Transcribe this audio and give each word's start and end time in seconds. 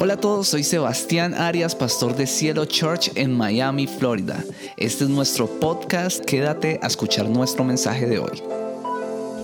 Hola 0.00 0.14
a 0.14 0.16
todos, 0.16 0.46
soy 0.46 0.62
Sebastián 0.62 1.34
Arias, 1.34 1.74
pastor 1.74 2.14
de 2.14 2.28
Cielo 2.28 2.66
Church 2.66 3.10
en 3.16 3.36
Miami, 3.36 3.88
Florida. 3.88 4.44
Este 4.76 5.02
es 5.02 5.10
nuestro 5.10 5.48
podcast, 5.58 6.24
quédate 6.24 6.78
a 6.84 6.86
escuchar 6.86 7.28
nuestro 7.28 7.64
mensaje 7.64 8.06
de 8.06 8.20
hoy. 8.20 8.40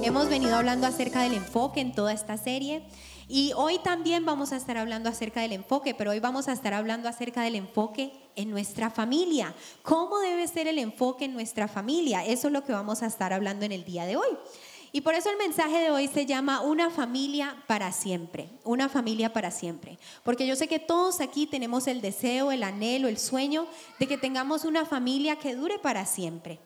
Hemos 0.04 0.28
venido 0.28 0.54
hablando 0.54 0.86
acerca 0.86 1.22
del 1.22 1.34
enfoque 1.34 1.80
en 1.80 1.92
toda 1.92 2.12
esta 2.12 2.36
serie 2.36 2.84
y 3.26 3.52
hoy 3.56 3.80
también 3.80 4.24
vamos 4.24 4.52
a 4.52 4.56
estar 4.56 4.76
hablando 4.76 5.08
acerca 5.08 5.40
del 5.40 5.54
enfoque, 5.54 5.92
pero 5.92 6.12
hoy 6.12 6.20
vamos 6.20 6.46
a 6.46 6.52
estar 6.52 6.72
hablando 6.72 7.08
acerca 7.08 7.42
del 7.42 7.56
enfoque 7.56 8.12
en 8.36 8.50
nuestra 8.50 8.90
familia. 8.90 9.54
¿Cómo 9.82 10.20
debe 10.20 10.46
ser 10.46 10.68
el 10.68 10.78
enfoque 10.78 11.24
en 11.24 11.34
nuestra 11.34 11.66
familia? 11.66 12.24
Eso 12.24 12.46
es 12.46 12.52
lo 12.52 12.62
que 12.62 12.72
vamos 12.72 13.02
a 13.02 13.06
estar 13.06 13.32
hablando 13.32 13.64
en 13.64 13.72
el 13.72 13.84
día 13.84 14.06
de 14.06 14.16
hoy. 14.16 14.28
Y 14.94 15.00
por 15.00 15.16
eso 15.16 15.28
el 15.28 15.36
mensaje 15.36 15.80
de 15.80 15.90
hoy 15.90 16.06
se 16.06 16.24
llama 16.24 16.60
Una 16.60 16.88
familia 16.88 17.56
para 17.66 17.90
siempre, 17.90 18.48
una 18.62 18.88
familia 18.88 19.32
para 19.32 19.50
siempre. 19.50 19.98
Porque 20.22 20.46
yo 20.46 20.54
sé 20.54 20.68
que 20.68 20.78
todos 20.78 21.20
aquí 21.20 21.48
tenemos 21.48 21.88
el 21.88 22.00
deseo, 22.00 22.52
el 22.52 22.62
anhelo, 22.62 23.08
el 23.08 23.18
sueño 23.18 23.66
de 23.98 24.06
que 24.06 24.18
tengamos 24.18 24.64
una 24.64 24.86
familia 24.86 25.34
que 25.34 25.56
dure 25.56 25.80
para 25.80 26.06
siempre. 26.06 26.60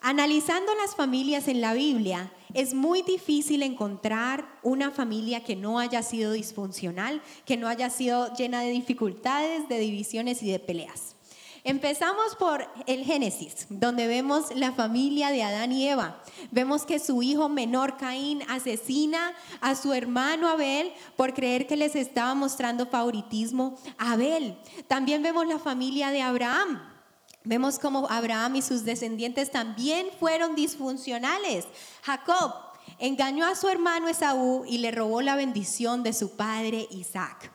Analizando 0.00 0.74
las 0.74 0.96
familias 0.96 1.46
en 1.46 1.60
la 1.60 1.74
Biblia, 1.74 2.32
es 2.54 2.74
muy 2.74 3.02
difícil 3.02 3.62
encontrar 3.62 4.58
una 4.64 4.90
familia 4.90 5.44
que 5.44 5.54
no 5.54 5.78
haya 5.78 6.02
sido 6.02 6.32
disfuncional, 6.32 7.22
que 7.46 7.56
no 7.56 7.68
haya 7.68 7.88
sido 7.88 8.34
llena 8.34 8.62
de 8.62 8.70
dificultades, 8.70 9.68
de 9.68 9.78
divisiones 9.78 10.42
y 10.42 10.50
de 10.50 10.58
peleas. 10.58 11.13
Empezamos 11.66 12.36
por 12.36 12.68
el 12.86 13.06
Génesis, 13.06 13.66
donde 13.70 14.06
vemos 14.06 14.54
la 14.54 14.72
familia 14.72 15.30
de 15.30 15.42
Adán 15.42 15.72
y 15.72 15.88
Eva. 15.88 16.22
Vemos 16.50 16.84
que 16.84 16.98
su 16.98 17.22
hijo 17.22 17.48
menor 17.48 17.96
Caín 17.96 18.42
asesina 18.50 19.32
a 19.62 19.74
su 19.74 19.94
hermano 19.94 20.46
Abel 20.46 20.92
por 21.16 21.32
creer 21.32 21.66
que 21.66 21.78
les 21.78 21.96
estaba 21.96 22.34
mostrando 22.34 22.84
favoritismo 22.84 23.78
a 23.96 24.12
Abel. 24.12 24.58
También 24.88 25.22
vemos 25.22 25.46
la 25.46 25.58
familia 25.58 26.10
de 26.10 26.20
Abraham. 26.20 26.82
Vemos 27.44 27.78
como 27.78 28.10
Abraham 28.10 28.56
y 28.56 28.62
sus 28.62 28.84
descendientes 28.84 29.50
también 29.50 30.08
fueron 30.20 30.54
disfuncionales. 30.54 31.64
Jacob 32.02 32.52
engañó 32.98 33.46
a 33.46 33.54
su 33.54 33.70
hermano 33.70 34.08
Esaú 34.08 34.66
y 34.66 34.78
le 34.78 34.90
robó 34.90 35.22
la 35.22 35.34
bendición 35.34 36.02
de 36.02 36.12
su 36.12 36.36
padre 36.36 36.86
Isaac. 36.90 37.54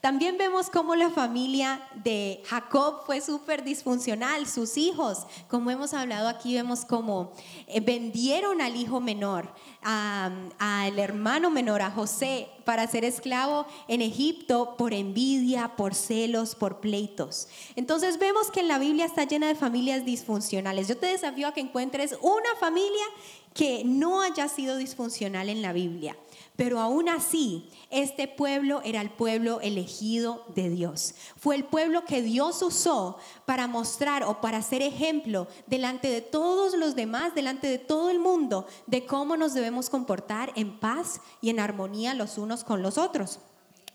También 0.00 0.38
vemos 0.38 0.70
cómo 0.70 0.94
la 0.94 1.10
familia 1.10 1.86
de 2.02 2.42
Jacob 2.46 3.02
fue 3.04 3.20
súper 3.20 3.64
disfuncional, 3.64 4.46
sus 4.46 4.78
hijos, 4.78 5.26
como 5.46 5.70
hemos 5.70 5.92
hablado 5.92 6.28
aquí, 6.28 6.54
vemos 6.54 6.86
cómo 6.86 7.32
eh, 7.66 7.80
vendieron 7.80 8.62
al 8.62 8.76
hijo 8.76 9.00
menor, 9.00 9.52
al 9.82 10.98
hermano 10.98 11.50
menor, 11.50 11.82
a 11.82 11.90
José, 11.90 12.48
para 12.64 12.86
ser 12.86 13.04
esclavo 13.04 13.66
en 13.88 14.00
Egipto 14.00 14.74
por 14.78 14.94
envidia, 14.94 15.76
por 15.76 15.94
celos, 15.94 16.54
por 16.54 16.80
pleitos. 16.80 17.48
Entonces 17.76 18.18
vemos 18.18 18.50
que 18.50 18.60
en 18.60 18.68
la 18.68 18.78
Biblia 18.78 19.04
está 19.04 19.24
llena 19.24 19.48
de 19.48 19.54
familias 19.54 20.06
disfuncionales. 20.06 20.88
Yo 20.88 20.96
te 20.96 21.06
desafío 21.06 21.48
a 21.48 21.52
que 21.52 21.60
encuentres 21.60 22.16
una 22.22 22.54
familia 22.58 23.04
que 23.52 23.82
no 23.84 24.22
haya 24.22 24.48
sido 24.48 24.76
disfuncional 24.76 25.48
en 25.48 25.60
la 25.60 25.72
Biblia. 25.72 26.16
Pero 26.60 26.78
aún 26.78 27.08
así, 27.08 27.70
este 27.88 28.28
pueblo 28.28 28.82
era 28.84 29.00
el 29.00 29.08
pueblo 29.08 29.62
elegido 29.62 30.44
de 30.54 30.68
Dios. 30.68 31.14
Fue 31.38 31.56
el 31.56 31.64
pueblo 31.64 32.04
que 32.04 32.20
Dios 32.20 32.60
usó 32.60 33.16
para 33.46 33.66
mostrar 33.66 34.24
o 34.24 34.42
para 34.42 34.60
ser 34.60 34.82
ejemplo 34.82 35.48
delante 35.66 36.10
de 36.10 36.20
todos 36.20 36.74
los 36.74 36.94
demás, 36.94 37.34
delante 37.34 37.66
de 37.66 37.78
todo 37.78 38.10
el 38.10 38.18
mundo, 38.18 38.66
de 38.86 39.06
cómo 39.06 39.38
nos 39.38 39.54
debemos 39.54 39.88
comportar 39.88 40.52
en 40.54 40.78
paz 40.78 41.22
y 41.40 41.48
en 41.48 41.60
armonía 41.60 42.12
los 42.12 42.36
unos 42.36 42.62
con 42.62 42.82
los 42.82 42.98
otros. 42.98 43.38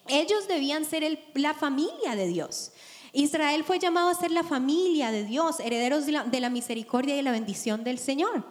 Ellos 0.08 0.48
debían 0.48 0.86
ser 0.86 1.20
la 1.36 1.54
familia 1.54 2.16
de 2.16 2.26
Dios. 2.26 2.72
Israel 3.14 3.64
fue 3.64 3.78
llamado 3.78 4.10
a 4.10 4.16
ser 4.16 4.32
la 4.32 4.44
familia 4.44 5.12
de 5.12 5.24
Dios, 5.24 5.60
herederos 5.60 6.08
de 6.08 6.14
la, 6.14 6.24
de 6.24 6.40
la 6.40 6.50
misericordia 6.50 7.16
y 7.16 7.22
la 7.22 7.32
bendición 7.32 7.84
del 7.84 8.00
Señor. 8.00 8.44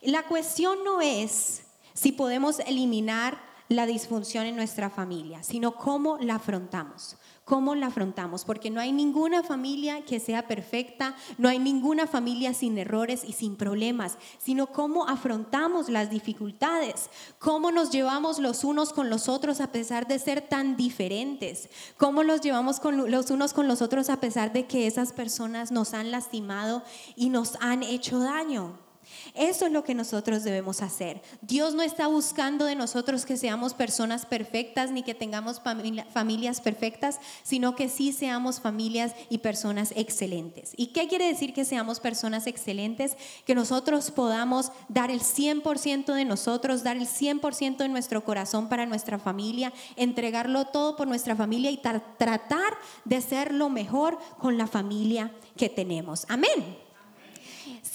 La 0.00 0.28
cuestión 0.28 0.84
no 0.84 1.00
es 1.00 1.62
si 1.92 2.12
podemos 2.12 2.60
eliminar 2.60 3.47
la 3.68 3.86
disfunción 3.86 4.46
en 4.46 4.56
nuestra 4.56 4.90
familia, 4.90 5.42
sino 5.42 5.74
cómo 5.74 6.18
la 6.18 6.36
afrontamos. 6.36 7.16
¿Cómo 7.48 7.74
la 7.74 7.86
afrontamos? 7.86 8.44
Porque 8.44 8.68
no 8.68 8.78
hay 8.78 8.92
ninguna 8.92 9.42
familia 9.42 10.04
que 10.04 10.20
sea 10.20 10.46
perfecta, 10.46 11.16
no 11.38 11.48
hay 11.48 11.58
ninguna 11.58 12.06
familia 12.06 12.52
sin 12.52 12.76
errores 12.76 13.24
y 13.24 13.32
sin 13.32 13.56
problemas, 13.56 14.18
sino 14.36 14.66
cómo 14.66 15.08
afrontamos 15.08 15.88
las 15.88 16.10
dificultades, 16.10 17.08
cómo 17.38 17.70
nos 17.70 17.90
llevamos 17.90 18.38
los 18.38 18.64
unos 18.64 18.92
con 18.92 19.08
los 19.08 19.30
otros 19.30 19.62
a 19.62 19.72
pesar 19.72 20.06
de 20.06 20.18
ser 20.18 20.42
tan 20.42 20.76
diferentes, 20.76 21.70
cómo 21.96 22.22
los 22.22 22.42
llevamos 22.42 22.80
con 22.80 23.10
los 23.10 23.30
unos 23.30 23.54
con 23.54 23.66
los 23.66 23.80
otros 23.80 24.10
a 24.10 24.20
pesar 24.20 24.52
de 24.52 24.66
que 24.66 24.86
esas 24.86 25.14
personas 25.14 25.72
nos 25.72 25.94
han 25.94 26.10
lastimado 26.10 26.82
y 27.16 27.30
nos 27.30 27.56
han 27.62 27.82
hecho 27.82 28.18
daño. 28.18 28.87
Eso 29.34 29.66
es 29.66 29.72
lo 29.72 29.84
que 29.84 29.94
nosotros 29.94 30.44
debemos 30.44 30.82
hacer. 30.82 31.20
Dios 31.42 31.74
no 31.74 31.82
está 31.82 32.06
buscando 32.06 32.64
de 32.64 32.74
nosotros 32.74 33.24
que 33.24 33.36
seamos 33.36 33.74
personas 33.74 34.26
perfectas 34.26 34.90
ni 34.90 35.02
que 35.02 35.14
tengamos 35.14 35.60
familias 35.60 36.60
perfectas, 36.60 37.20
sino 37.42 37.74
que 37.74 37.88
sí 37.88 38.12
seamos 38.12 38.60
familias 38.60 39.14
y 39.30 39.38
personas 39.38 39.92
excelentes. 39.96 40.72
¿Y 40.76 40.88
qué 40.88 41.08
quiere 41.08 41.26
decir 41.26 41.52
que 41.52 41.64
seamos 41.64 42.00
personas 42.00 42.46
excelentes? 42.46 43.16
Que 43.44 43.54
nosotros 43.54 44.10
podamos 44.10 44.72
dar 44.88 45.10
el 45.10 45.20
100% 45.20 46.14
de 46.14 46.24
nosotros, 46.24 46.82
dar 46.82 46.96
el 46.96 47.06
100% 47.06 47.76
de 47.78 47.88
nuestro 47.88 48.24
corazón 48.24 48.68
para 48.68 48.86
nuestra 48.86 49.18
familia, 49.18 49.72
entregarlo 49.96 50.66
todo 50.66 50.96
por 50.96 51.08
nuestra 51.08 51.36
familia 51.36 51.70
y 51.70 51.78
tratar 51.78 52.72
de 53.04 53.20
ser 53.20 53.52
lo 53.52 53.68
mejor 53.68 54.18
con 54.38 54.58
la 54.58 54.66
familia 54.66 55.32
que 55.56 55.68
tenemos. 55.68 56.24
Amén. 56.28 56.87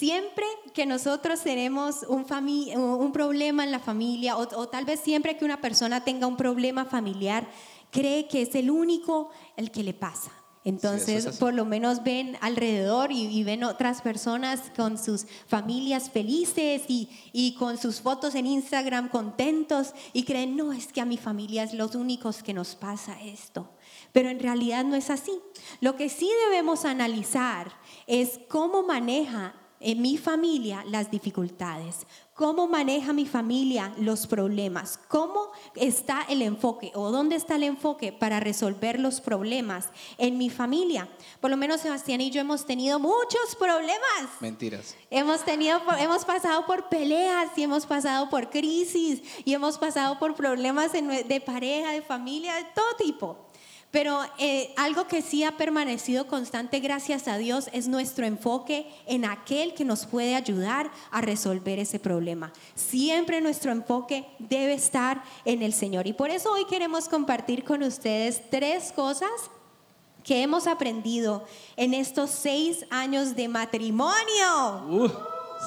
Siempre 0.04 0.44
que 0.74 0.84
nosotros 0.84 1.40
tenemos 1.40 2.04
un, 2.06 2.26
un 2.76 3.12
problema 3.12 3.64
en 3.64 3.70
la 3.70 3.78
familia 3.78 4.36
o, 4.36 4.68
tal 4.68 4.84
vez 4.84 5.00
siempre 5.00 5.38
que 5.38 5.46
una 5.46 5.62
persona 5.62 6.04
tenga 6.04 6.26
un 6.26 6.36
problema 6.36 6.84
familiar, 6.84 7.48
cree 7.90 8.28
que 8.28 8.42
es 8.42 8.54
el 8.54 8.70
único 8.70 9.30
el 9.56 9.70
que 9.70 9.82
le 9.82 9.94
pasa. 9.94 10.30
Entonces, 10.62 11.38
por 11.38 11.54
lo 11.54 11.64
menos 11.64 12.02
ven 12.02 12.36
alrededor 12.42 13.12
y, 13.12 13.42
ven 13.44 13.64
otras 13.64 14.02
personas 14.02 14.70
con 14.76 14.98
sus 14.98 15.24
familias 15.46 16.10
felices 16.10 16.82
y, 16.86 17.08
y, 17.32 17.54
con 17.54 17.78
sus 17.78 18.02
fotos 18.02 18.34
en 18.34 18.44
Instagram 18.46 19.08
contentos 19.08 19.94
y 20.12 20.24
creen, 20.24 20.54
no, 20.54 20.74
es 20.74 20.88
que 20.88 21.00
a 21.00 21.06
mi 21.06 21.16
familia 21.16 21.62
es 21.62 21.72
los 21.72 21.94
únicos 21.94 22.42
que 22.42 22.52
nos 22.52 22.74
pasa 22.74 23.18
esto. 23.22 23.70
Pero 24.12 24.28
en 24.28 24.38
realidad 24.38 24.84
no 24.84 24.96
es 24.96 25.08
así. 25.08 25.32
Lo 25.80 25.96
que 25.96 26.10
sí 26.10 26.28
debemos 26.46 26.84
analizar 26.84 27.72
es 28.06 28.38
cómo 28.50 28.82
maneja 28.82 29.54
en 29.80 30.00
mi 30.00 30.16
familia 30.16 30.84
las 30.88 31.10
dificultades, 31.10 32.06
cómo 32.34 32.66
maneja 32.66 33.12
mi 33.12 33.26
familia 33.26 33.92
los 33.98 34.26
problemas, 34.26 34.98
cómo 35.08 35.52
está 35.74 36.22
el 36.28 36.42
enfoque 36.42 36.90
o 36.94 37.10
dónde 37.10 37.36
está 37.36 37.56
el 37.56 37.62
enfoque 37.62 38.12
para 38.12 38.40
resolver 38.40 38.98
los 38.98 39.20
problemas 39.20 39.88
en 40.18 40.38
mi 40.38 40.50
familia. 40.50 41.08
Por 41.40 41.50
lo 41.50 41.56
menos 41.56 41.80
Sebastián 41.80 42.20
y 42.20 42.30
yo 42.30 42.40
hemos 42.40 42.66
tenido 42.66 42.98
muchos 42.98 43.54
problemas. 43.58 44.40
Mentiras. 44.40 44.96
Hemos 45.10 45.44
tenido 45.44 45.80
hemos 45.98 46.24
pasado 46.24 46.66
por 46.66 46.88
peleas 46.88 47.50
y 47.56 47.62
hemos 47.62 47.86
pasado 47.86 48.28
por 48.28 48.50
crisis 48.50 49.22
y 49.44 49.54
hemos 49.54 49.78
pasado 49.78 50.18
por 50.18 50.34
problemas 50.34 50.92
de 50.92 51.42
pareja, 51.44 51.92
de 51.92 52.02
familia, 52.02 52.54
de 52.54 52.64
todo 52.74 52.96
tipo. 52.98 53.46
Pero 53.94 54.18
eh, 54.40 54.74
algo 54.76 55.06
que 55.06 55.22
sí 55.22 55.44
ha 55.44 55.56
permanecido 55.56 56.26
constante, 56.26 56.80
gracias 56.80 57.28
a 57.28 57.38
Dios, 57.38 57.70
es 57.72 57.86
nuestro 57.86 58.26
enfoque 58.26 58.88
en 59.06 59.24
aquel 59.24 59.72
que 59.72 59.84
nos 59.84 60.04
puede 60.04 60.34
ayudar 60.34 60.90
a 61.12 61.20
resolver 61.20 61.78
ese 61.78 62.00
problema. 62.00 62.52
Siempre 62.74 63.40
nuestro 63.40 63.70
enfoque 63.70 64.26
debe 64.40 64.74
estar 64.74 65.22
en 65.44 65.62
el 65.62 65.72
Señor. 65.72 66.08
Y 66.08 66.12
por 66.12 66.30
eso 66.30 66.50
hoy 66.50 66.64
queremos 66.64 67.08
compartir 67.08 67.62
con 67.62 67.84
ustedes 67.84 68.42
tres 68.50 68.90
cosas 68.90 69.30
que 70.24 70.42
hemos 70.42 70.66
aprendido 70.66 71.44
en 71.76 71.94
estos 71.94 72.30
seis 72.30 72.84
años 72.90 73.36
de 73.36 73.46
matrimonio. 73.46 74.88
Uh, 74.90 75.08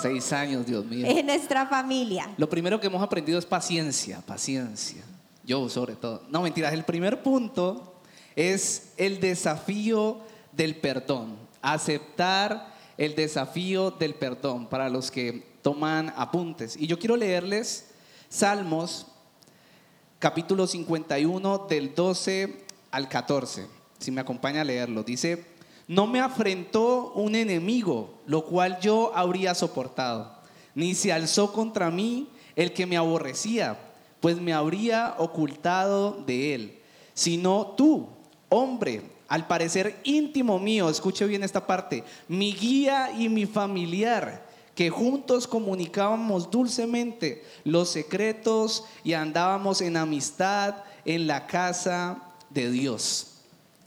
seis 0.02 0.34
años, 0.34 0.66
Dios 0.66 0.86
mío. 0.86 1.08
En 1.08 1.28
nuestra 1.28 1.66
familia. 1.68 2.30
Lo 2.36 2.50
primero 2.50 2.78
que 2.78 2.88
hemos 2.88 3.02
aprendido 3.02 3.40
es 3.40 3.46
paciencia, 3.46 4.20
paciencia. 4.20 5.02
Yo 5.46 5.70
sobre 5.70 5.96
todo. 5.96 6.24
No, 6.28 6.42
mentiras. 6.42 6.74
El 6.74 6.84
primer 6.84 7.24
punto 7.24 7.94
es 8.38 8.94
el 8.98 9.20
desafío 9.20 10.20
del 10.52 10.76
perdón, 10.76 11.36
aceptar 11.62 12.72
el 12.98 13.16
desafío 13.16 13.90
del 13.90 14.14
perdón 14.14 14.68
para 14.68 14.90
los 14.90 15.10
que 15.10 15.44
toman 15.64 16.14
apuntes. 16.16 16.78
Y 16.78 16.86
yo 16.86 17.00
quiero 17.00 17.18
leerles 17.18 17.90
Salmos 18.30 19.08
capítulo 20.20 20.68
51 20.68 21.66
del 21.68 21.96
12 21.96 22.64
al 22.92 23.10
14, 23.10 23.68
si 23.98 24.12
me 24.12 24.22
acompaña 24.22 24.62
a 24.62 24.66
leerlo. 24.66 25.02
Dice, 25.02 25.44
no 25.88 26.06
me 26.06 26.20
afrentó 26.20 27.14
un 27.14 27.34
enemigo, 27.34 28.22
lo 28.28 28.46
cual 28.46 28.80
yo 28.80 29.14
habría 29.16 29.56
soportado, 29.56 30.32
ni 30.76 30.94
se 30.94 31.12
alzó 31.12 31.54
contra 31.54 31.90
mí 31.90 32.30
el 32.56 32.72
que 32.74 32.86
me 32.86 32.98
aborrecía, 32.98 33.80
pues 34.20 34.40
me 34.40 34.54
habría 34.54 35.16
ocultado 35.18 36.24
de 36.28 36.54
él, 36.54 36.80
sino 37.16 37.74
tú 37.76 38.17
hombre, 38.50 39.02
al 39.28 39.48
parecer 39.48 40.00
íntimo 40.04 40.60
mío, 40.60 40.90
escuche 40.90 41.26
bien 41.26 41.44
esta 41.44 41.66
parte, 41.66 42.04
mi 42.28 42.54
guía 42.54 43.12
y 43.18 43.30
mi 43.30 43.46
familiar, 43.46 44.46
que 44.76 44.90
juntos 44.90 45.48
comunicábamos 45.48 46.52
dulcemente 46.52 47.44
los 47.64 47.90
secretos 47.90 48.86
y 49.04 49.14
andábamos 49.14 49.82
en 49.82 49.98
amistad 49.98 50.76
en 51.04 51.28
la 51.28 51.48
casa 51.48 52.22
de 52.50 52.70
Dios. 52.70 53.34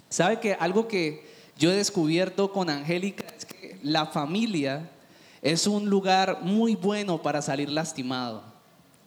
¿Sabe 0.08 0.40
que 0.40 0.54
algo 0.54 0.88
que 0.88 1.24
yo 1.56 1.70
he 1.70 1.76
descubierto 1.76 2.52
con 2.52 2.68
Angélica 2.68 3.24
es 3.36 3.44
que 3.44 3.78
la 3.82 4.06
familia 4.06 4.90
es 5.40 5.66
un 5.66 5.88
lugar 5.88 6.40
muy 6.42 6.74
bueno 6.74 7.22
para 7.22 7.40
salir 7.40 7.70
lastimado? 7.70 8.42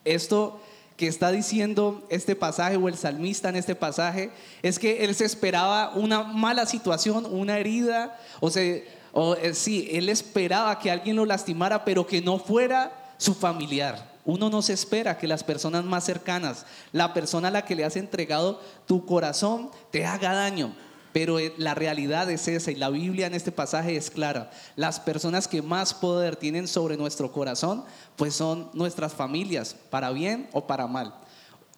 Esto 0.05 0.61
que 0.97 1.07
está 1.07 1.31
diciendo 1.31 2.05
este 2.09 2.35
pasaje 2.35 2.77
o 2.77 2.87
el 2.87 2.95
salmista 2.95 3.49
en 3.49 3.55
este 3.55 3.75
pasaje 3.75 4.31
es 4.61 4.77
que 4.77 5.03
él 5.03 5.15
se 5.15 5.25
esperaba 5.25 5.91
una 5.95 6.23
mala 6.23 6.65
situación, 6.65 7.25
una 7.25 7.57
herida, 7.57 8.19
o 8.39 8.49
sea, 8.49 8.63
eh, 8.63 9.51
sí, 9.53 9.89
él 9.91 10.09
esperaba 10.09 10.77
que 10.79 10.91
alguien 10.91 11.15
lo 11.15 11.25
lastimara, 11.25 11.83
pero 11.85 12.05
que 12.05 12.21
no 12.21 12.39
fuera 12.39 12.91
su 13.17 13.33
familiar. 13.33 14.11
Uno 14.25 14.49
no 14.49 14.61
se 14.61 14.73
espera 14.73 15.17
que 15.17 15.27
las 15.27 15.43
personas 15.43 15.83
más 15.83 16.05
cercanas, 16.05 16.65
la 16.91 17.13
persona 17.13 17.49
a 17.49 17.51
la 17.51 17.65
que 17.65 17.75
le 17.75 17.83
has 17.83 17.95
entregado 17.95 18.61
tu 18.85 19.05
corazón, 19.05 19.69
te 19.91 20.05
haga 20.05 20.33
daño. 20.33 20.73
Pero 21.13 21.39
eh, 21.39 21.53
la 21.57 21.75
realidad 21.75 22.29
es 22.29 22.47
esa 22.47 22.71
y 22.71 22.75
la 22.75 22.89
Biblia 22.89 23.27
en 23.27 23.35
este 23.35 23.51
pasaje 23.51 23.95
es 23.95 24.09
clara. 24.09 24.51
Las 24.75 24.99
personas 24.99 25.47
que 25.47 25.61
más 25.61 25.93
poder 25.93 26.35
tienen 26.35 26.67
sobre 26.67 26.97
nuestro 26.97 27.31
corazón, 27.31 27.85
pues 28.15 28.33
son 28.33 28.69
nuestras 28.73 29.13
familias, 29.13 29.75
para 29.89 30.11
bien 30.11 30.49
o 30.51 30.67
para 30.67 30.87
mal. 30.87 31.13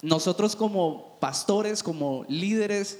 Nosotros 0.01 0.55
como 0.55 1.17
pastores, 1.19 1.83
como 1.83 2.25
líderes, 2.29 2.99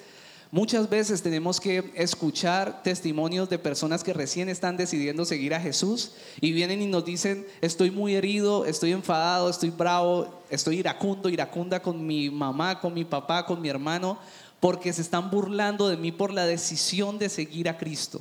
muchas 0.52 0.90
veces 0.90 1.22
tenemos 1.22 1.60
que 1.60 1.92
escuchar 1.96 2.82
testimonios 2.82 3.50
de 3.50 3.60
personas 3.60 4.04
que 4.04 4.14
recién 4.14 4.50
están 4.50 4.78
decidiendo 4.78 5.26
seguir 5.26 5.54
a 5.54 5.60
Jesús 5.60 6.14
y 6.42 6.52
vienen 6.52 6.82
y 6.82 6.88
nos 6.88 7.06
dicen, 7.06 7.46
estoy 7.62 7.92
muy 7.92 8.16
herido, 8.16 8.66
estoy 8.66 8.92
enfadado, 8.92 9.50
estoy 9.50 9.70
bravo, 9.70 10.42
estoy 10.50 10.80
iracundo, 10.80 11.30
iracunda 11.30 11.82
con 11.82 12.06
mi 12.06 12.30
mamá, 12.30 12.80
con 12.80 12.94
mi 12.94 13.06
papá, 13.06 13.46
con 13.46 13.62
mi 13.62 13.70
hermano, 13.70 14.18
porque 14.66 14.92
se 14.94 15.04
están 15.04 15.30
burlando 15.30 15.90
de 15.90 15.96
mí 15.96 16.12
por 16.12 16.34
la 16.34 16.48
decisión 16.48 17.20
de 17.20 17.30
seguir 17.30 17.70
a 17.70 17.78
Cristo. 17.78 18.20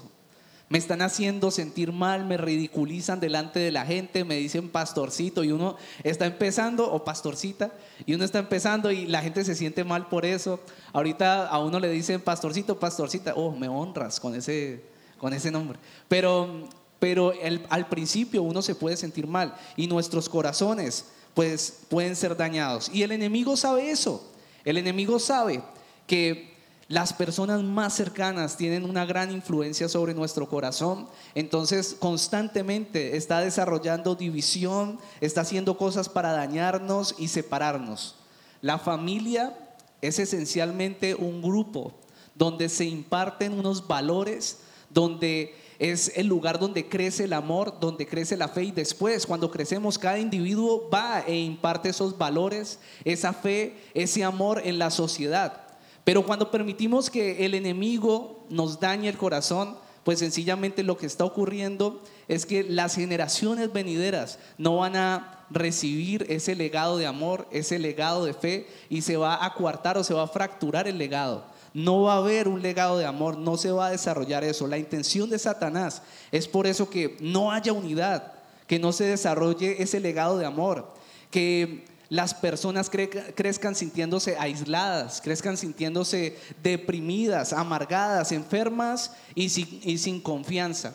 Me 0.69 0.77
están 0.77 1.01
haciendo 1.01 1.51
sentir 1.51 1.91
mal, 1.91 2.27
me 2.27 2.37
ridiculizan 2.37 3.19
delante 3.19 3.61
de 3.61 3.73
la 3.73 3.87
gente, 3.87 4.25
me 4.25 4.37
dicen 4.37 4.69
pastorcito 4.69 5.43
y 5.43 5.53
uno 5.53 5.79
está 6.03 6.27
empezando, 6.27 6.93
o 6.93 7.03
pastorcita, 7.03 7.73
y 8.05 8.13
uno 8.13 8.27
está 8.27 8.41
empezando 8.41 8.91
y 8.91 9.07
la 9.07 9.23
gente 9.23 9.43
se 9.43 9.55
siente 9.55 9.85
mal 9.85 10.11
por 10.11 10.27
eso. 10.27 10.61
Ahorita 10.93 11.47
a 11.47 11.59
uno 11.61 11.81
le 11.81 11.89
dicen 11.89 12.21
pastorcito, 12.21 12.79
pastorcita, 12.79 13.33
oh, 13.37 13.53
me 13.53 13.69
honras 13.69 14.21
con 14.21 14.35
ese, 14.35 14.85
con 15.17 15.33
ese 15.33 15.51
nombre. 15.51 15.79
Pero, 16.09 16.69
pero 16.99 17.33
al 17.71 17.89
principio 17.89 18.43
uno 18.43 18.61
se 18.61 18.75
puede 18.75 18.99
sentir 18.99 19.27
mal 19.27 19.55
y 19.79 19.87
nuestros 19.87 20.29
corazones 20.29 21.07
pues 21.33 21.79
pueden 21.89 22.15
ser 22.15 22.37
dañados. 22.37 22.91
Y 22.93 23.03
el 23.03 23.13
enemigo 23.13 23.57
sabe 23.57 23.91
eso. 23.91 24.31
El 24.63 24.77
enemigo 24.77 25.19
sabe 25.19 25.63
que 26.07 26.55
las 26.89 27.15
personas 27.15 27.63
más 27.63 27.95
cercanas 27.95 28.57
tienen 28.57 28.85
una 28.85 29.07
gran 29.07 29.31
influencia 29.31 29.89
sobre 29.89 30.13
nuestro 30.13 30.49
corazón, 30.49 31.09
entonces 31.35 31.97
constantemente 31.99 33.17
está 33.17 33.41
desarrollando 33.41 34.15
división, 34.15 34.99
está 35.21 35.41
haciendo 35.41 35.79
cosas 35.79 36.09
para 36.09 36.33
dañarnos 36.33 37.15
y 37.19 37.29
separarnos. 37.29 38.17
La 38.61 38.79
familia 38.79 39.57
es 40.03 40.19
esencialmente 40.19 41.15
un 41.15 41.41
grupo 41.41 41.95
donde 42.35 42.69
se 42.69 42.85
imparten 42.85 43.59
unos 43.59 43.87
valores, 43.87 44.59
donde 44.91 45.55
es 45.79 46.13
el 46.17 46.27
lugar 46.27 46.59
donde 46.59 46.89
crece 46.89 47.25
el 47.25 47.33
amor, 47.33 47.81
donde 47.81 48.07
crece 48.07 48.37
la 48.37 48.49
fe 48.49 48.65
y 48.65 48.73
después 48.73 49.27
cuando 49.27 49.51
crecemos 49.51 49.99
cada 49.99 50.19
individuo 50.19 50.89
va 50.93 51.21
e 51.27 51.37
imparte 51.37 51.89
esos 51.89 52.17
valores, 52.17 52.79
esa 53.05 53.33
fe, 53.33 53.77
ese 53.95 54.23
amor 54.23 54.61
en 54.65 54.79
la 54.79 54.91
sociedad. 54.91 55.64
Pero 56.05 56.25
cuando 56.25 56.51
permitimos 56.51 57.09
que 57.11 57.45
el 57.47 57.55
enemigo 57.55 58.45
nos 58.51 58.79
dañe 58.79 59.09
el 59.09 59.17
corazón, 59.17 59.77
pues 60.05 60.19
sencillamente 60.19 60.83
lo 60.83 60.99
que 60.99 61.07
está 61.07 61.25
ocurriendo 61.25 62.03
es 62.29 62.45
que 62.45 62.63
las 62.63 62.95
generaciones 62.95 63.73
venideras 63.73 64.39
no 64.59 64.77
van 64.77 64.97
a 64.97 65.47
recibir 65.51 66.27
ese 66.29 66.55
legado 66.55 66.99
de 66.99 67.07
amor, 67.07 67.47
ese 67.51 67.79
legado 67.79 68.25
de 68.27 68.35
fe, 68.35 68.67
y 68.91 69.01
se 69.01 69.17
va 69.17 69.45
a 69.45 69.55
coartar 69.55 69.97
o 69.97 70.05
se 70.05 70.15
va 70.15 70.25
a 70.25 70.29
fracturar 70.29 70.87
el 70.87 70.99
legado. 70.99 71.47
No 71.73 72.03
va 72.03 72.15
a 72.15 72.19
haber 72.19 72.49
un 72.49 72.63
legado 72.63 72.99
de 72.99 73.07
amor, 73.07 73.39
no 73.39 73.57
se 73.57 73.73
va 73.73 73.87
a 73.87 73.91
desarrollar 73.91 74.45
eso. 74.45 74.67
La 74.67 74.79
intención 74.79 75.31
de 75.31 75.39
Satanás 75.39 76.03
es 76.31 76.47
por 76.47 76.67
eso 76.67 76.89
que 76.89 77.17
no 77.21 77.51
haya 77.51 77.73
unidad, 77.73 78.33
que 78.67 78.79
no 78.79 78.93
se 78.93 79.05
desarrolle 79.05 79.83
ese 79.83 80.01
legado 80.01 80.39
de 80.39 80.47
amor, 80.47 80.93
que 81.31 81.85
las 82.09 82.35
personas 82.35 82.91
crezcan 82.91 83.75
sintiéndose 83.75 84.37
aisladas, 84.39 85.21
crezcan 85.21 85.57
sintiéndose 85.57 86.39
deprimidas, 86.63 87.53
amargadas, 87.53 88.33
enfermas 88.33 89.13
y 89.35 89.49
sin, 89.49 90.21
confianza. 90.21 90.95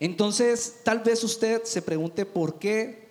Entonces, 0.00 0.80
tal 0.84 1.00
vez 1.00 1.22
usted 1.22 1.62
se 1.64 1.82
pregunte 1.82 2.26
por 2.26 2.58
qué 2.58 3.10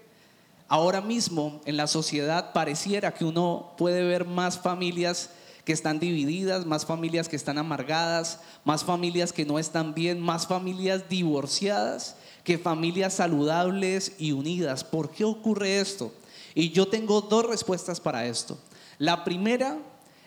ahora 0.67 1.01
mismo 1.01 1.61
en 1.65 1.77
la 1.77 1.87
sociedad 1.87 2.51
pareciera 2.53 3.13
que 3.13 3.25
uno 3.25 3.73
puede 3.77 4.03
ver 4.03 4.25
más 4.25 4.59
familias 4.59 5.29
que 5.63 5.73
están 5.73 5.99
divididas, 5.99 6.65
más 6.65 6.85
familias 6.85 7.29
que 7.29 7.35
están 7.35 7.57
amargadas, 7.57 8.39
más 8.65 8.83
familias 8.83 9.31
que 9.31 9.45
no 9.45 9.59
están 9.59 9.93
bien, 9.93 10.19
más 10.19 10.47
familias 10.47 11.07
divorciadas 11.07 12.15
que 12.43 12.57
familias 12.57 13.13
saludables 13.13 14.13
y 14.17 14.31
unidas. 14.31 14.83
¿Por 14.83 15.11
qué 15.11 15.23
ocurre 15.23 15.79
esto? 15.79 16.11
Y 16.55 16.71
yo 16.71 16.87
tengo 16.87 17.21
dos 17.21 17.45
respuestas 17.45 17.99
para 17.99 18.25
esto. 18.25 18.57
La 18.97 19.23
primera 19.23 19.77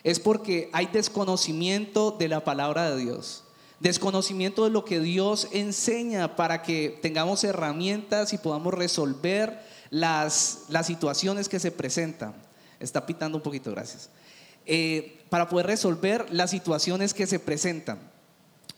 es 0.02 0.20
porque 0.20 0.70
hay 0.72 0.86
desconocimiento 0.86 2.10
de 2.12 2.28
la 2.28 2.44
palabra 2.44 2.90
de 2.90 3.02
Dios. 3.02 3.44
Desconocimiento 3.80 4.64
de 4.64 4.70
lo 4.70 4.84
que 4.84 5.00
Dios 5.00 5.48
enseña 5.52 6.36
para 6.36 6.62
que 6.62 6.98
tengamos 7.02 7.44
herramientas 7.44 8.32
y 8.32 8.38
podamos 8.38 8.72
resolver 8.74 9.60
las, 9.90 10.64
las 10.68 10.86
situaciones 10.86 11.48
que 11.48 11.60
se 11.60 11.70
presentan. 11.70 12.34
Está 12.80 13.06
pitando 13.06 13.38
un 13.38 13.42
poquito, 13.42 13.70
gracias. 13.70 14.10
Eh, 14.66 15.22
para 15.28 15.48
poder 15.48 15.66
resolver 15.66 16.26
las 16.30 16.50
situaciones 16.50 17.12
que 17.12 17.26
se 17.26 17.38
presentan. 17.38 17.98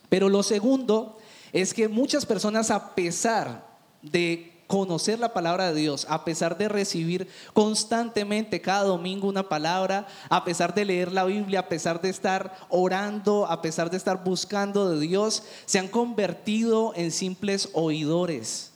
Pero 0.09 0.29
lo 0.29 0.43
segundo 0.43 1.17
es 1.53 1.73
que 1.73 1.87
muchas 1.87 2.25
personas, 2.25 2.71
a 2.71 2.95
pesar 2.95 3.67
de 4.01 4.56
conocer 4.67 5.17
la 5.17 5.33
palabra 5.33 5.71
de 5.71 5.79
Dios, 5.79 6.05
a 6.09 6.25
pesar 6.25 6.57
de 6.57 6.67
recibir 6.67 7.27
constantemente 7.53 8.61
cada 8.61 8.83
domingo 8.83 9.27
una 9.27 9.47
palabra, 9.47 10.07
a 10.29 10.43
pesar 10.43 10.73
de 10.75 10.85
leer 10.85 11.11
la 11.11 11.23
Biblia, 11.23 11.61
a 11.61 11.69
pesar 11.69 12.01
de 12.01 12.09
estar 12.09 12.55
orando, 12.69 13.47
a 13.47 13.61
pesar 13.61 13.89
de 13.89 13.97
estar 13.97 14.23
buscando 14.23 14.89
de 14.89 14.99
Dios, 14.99 15.43
se 15.65 15.79
han 15.79 15.87
convertido 15.87 16.93
en 16.95 17.11
simples 17.11 17.69
oidores, 17.73 18.71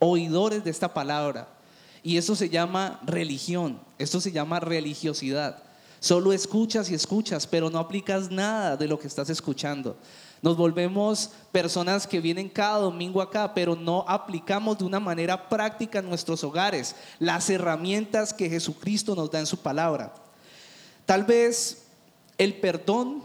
oidores 0.00 0.64
de 0.64 0.70
esta 0.70 0.92
palabra. 0.92 1.48
Y 2.02 2.18
eso 2.18 2.36
se 2.36 2.48
llama 2.48 3.00
religión, 3.04 3.80
esto 3.98 4.20
se 4.20 4.32
llama 4.32 4.60
religiosidad. 4.60 5.62
Solo 6.00 6.32
escuchas 6.32 6.90
y 6.90 6.94
escuchas, 6.94 7.46
pero 7.46 7.70
no 7.70 7.78
aplicas 7.78 8.30
nada 8.30 8.76
de 8.76 8.86
lo 8.86 8.98
que 8.98 9.08
estás 9.08 9.30
escuchando. 9.30 9.96
Nos 10.42 10.56
volvemos 10.56 11.30
personas 11.50 12.06
que 12.06 12.20
vienen 12.20 12.48
cada 12.48 12.78
domingo 12.78 13.22
acá, 13.22 13.54
pero 13.54 13.74
no 13.74 14.04
aplicamos 14.06 14.78
de 14.78 14.84
una 14.84 15.00
manera 15.00 15.48
práctica 15.48 15.98
en 15.98 16.08
nuestros 16.08 16.44
hogares 16.44 16.94
las 17.18 17.48
herramientas 17.50 18.32
que 18.32 18.50
Jesucristo 18.50 19.14
nos 19.14 19.30
da 19.30 19.40
en 19.40 19.46
su 19.46 19.58
palabra. 19.58 20.12
Tal 21.06 21.24
vez 21.24 21.84
el 22.38 22.54
perdón 22.54 23.22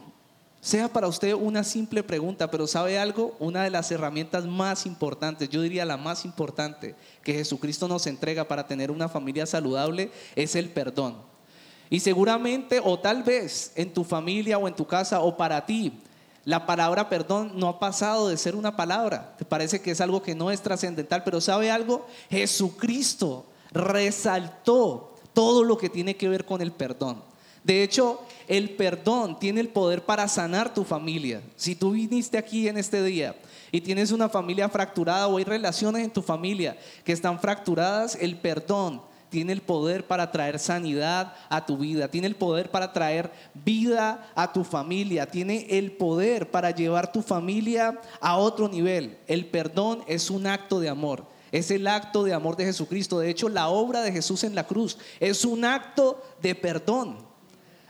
sea 0.61 0.87
para 0.87 1.07
usted 1.07 1.33
una 1.33 1.63
simple 1.63 2.03
pregunta, 2.03 2.51
pero 2.51 2.67
¿sabe 2.67 2.99
algo? 2.99 3.35
Una 3.39 3.63
de 3.63 3.71
las 3.71 3.91
herramientas 3.91 4.45
más 4.45 4.85
importantes, 4.85 5.49
yo 5.49 5.61
diría 5.61 5.85
la 5.85 5.97
más 5.97 6.23
importante 6.23 6.95
que 7.23 7.33
Jesucristo 7.33 7.87
nos 7.87 8.05
entrega 8.05 8.47
para 8.47 8.67
tener 8.67 8.91
una 8.91 9.09
familia 9.09 9.47
saludable 9.47 10.11
es 10.35 10.55
el 10.55 10.69
perdón. 10.69 11.17
Y 11.89 11.99
seguramente 11.99 12.79
o 12.81 12.99
tal 12.99 13.23
vez 13.23 13.73
en 13.75 13.91
tu 13.91 14.03
familia 14.03 14.59
o 14.59 14.67
en 14.67 14.75
tu 14.75 14.85
casa 14.85 15.19
o 15.21 15.35
para 15.35 15.65
ti, 15.65 15.99
la 16.43 16.65
palabra 16.65 17.07
perdón 17.09 17.53
no 17.55 17.67
ha 17.67 17.79
pasado 17.79 18.27
de 18.27 18.37
ser 18.37 18.55
una 18.55 18.75
palabra. 18.75 19.35
Te 19.37 19.45
parece 19.45 19.81
que 19.81 19.91
es 19.91 20.01
algo 20.01 20.23
que 20.23 20.35
no 20.35 20.49
es 20.49 20.61
trascendental, 20.61 21.23
pero 21.23 21.39
¿sabe 21.39 21.69
algo? 21.69 22.07
Jesucristo 22.29 23.45
resaltó 23.71 25.15
todo 25.33 25.63
lo 25.63 25.77
que 25.77 25.89
tiene 25.89 26.15
que 26.15 26.29
ver 26.29 26.45
con 26.45 26.61
el 26.61 26.71
perdón. 26.71 27.23
De 27.63 27.83
hecho, 27.83 28.21
el 28.47 28.71
perdón 28.71 29.37
tiene 29.39 29.61
el 29.61 29.69
poder 29.69 30.03
para 30.03 30.27
sanar 30.27 30.73
tu 30.73 30.83
familia. 30.83 31.41
Si 31.55 31.75
tú 31.75 31.91
viniste 31.91 32.37
aquí 32.37 32.67
en 32.67 32.77
este 32.77 33.03
día 33.03 33.35
y 33.71 33.81
tienes 33.81 34.11
una 34.11 34.29
familia 34.29 34.67
fracturada 34.67 35.27
o 35.27 35.37
hay 35.37 35.43
relaciones 35.43 36.03
en 36.03 36.11
tu 36.11 36.23
familia 36.23 36.75
que 37.05 37.13
están 37.13 37.39
fracturadas, 37.39 38.17
el 38.19 38.35
perdón 38.37 39.03
tiene 39.31 39.53
el 39.53 39.61
poder 39.61 40.05
para 40.05 40.29
traer 40.29 40.59
sanidad 40.59 41.33
a 41.49 41.65
tu 41.65 41.77
vida, 41.77 42.09
tiene 42.09 42.27
el 42.27 42.35
poder 42.35 42.69
para 42.69 42.91
traer 42.91 43.31
vida 43.53 44.29
a 44.35 44.51
tu 44.51 44.65
familia, 44.65 45.25
tiene 45.25 45.65
el 45.69 45.93
poder 45.93 46.51
para 46.51 46.71
llevar 46.71 47.13
tu 47.13 47.21
familia 47.21 47.99
a 48.19 48.35
otro 48.35 48.67
nivel. 48.67 49.17
El 49.27 49.45
perdón 49.45 50.03
es 50.05 50.29
un 50.29 50.45
acto 50.47 50.81
de 50.81 50.89
amor. 50.89 51.25
Es 51.53 51.71
el 51.71 51.87
acto 51.87 52.25
de 52.25 52.33
amor 52.33 52.57
de 52.57 52.65
Jesucristo. 52.65 53.19
De 53.19 53.29
hecho, 53.29 53.47
la 53.47 53.69
obra 53.69 54.01
de 54.01 54.11
Jesús 54.11 54.43
en 54.43 54.53
la 54.53 54.67
cruz 54.67 54.97
es 55.21 55.45
un 55.45 55.63
acto 55.63 56.21
de 56.41 56.53
perdón. 56.53 57.17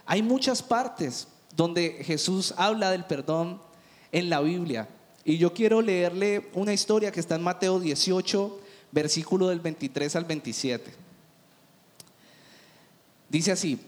Hay 0.06 0.22
muchas 0.22 0.62
partes 0.62 1.26
donde 1.56 2.02
Jesús 2.04 2.54
habla 2.56 2.92
del 2.92 3.04
perdón 3.04 3.60
en 4.12 4.30
la 4.30 4.40
Biblia. 4.40 4.88
Y 5.24 5.38
yo 5.38 5.52
quiero 5.52 5.82
leerle 5.82 6.50
una 6.54 6.72
historia 6.72 7.10
que 7.10 7.20
está 7.20 7.34
en 7.34 7.42
Mateo 7.42 7.80
18, 7.80 8.60
versículo 8.92 9.48
del 9.48 9.58
23 9.58 10.14
al 10.14 10.24
27. 10.24 11.01
Dice 13.32 13.50
así, 13.50 13.80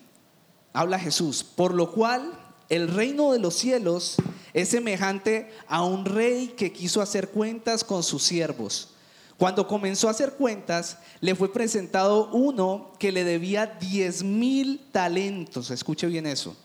habla 0.73 0.99
Jesús, 0.99 1.45
por 1.45 1.75
lo 1.75 1.93
cual 1.93 2.33
el 2.71 2.89
reino 2.89 3.33
de 3.33 3.39
los 3.39 3.55
cielos 3.55 4.17
es 4.55 4.71
semejante 4.71 5.53
a 5.69 5.85
un 5.85 6.07
rey 6.07 6.55
que 6.57 6.73
quiso 6.73 7.03
hacer 7.03 7.29
cuentas 7.29 7.85
con 7.85 8.03
sus 8.03 8.23
siervos. 8.23 8.95
Cuando 9.37 9.69
comenzó 9.69 10.09
a 10.09 10.13
hacer 10.13 10.33
cuentas, 10.33 10.97
le 11.21 11.35
fue 11.35 11.53
presentado 11.53 12.31
uno 12.33 12.93
que 12.99 13.13
le 13.13 13.23
debía 13.23 13.67
10 13.67 14.23
mil 14.23 14.81
talentos. 14.91 15.71
Escuche 15.71 16.07
bien 16.07 16.25
eso. 16.25 16.57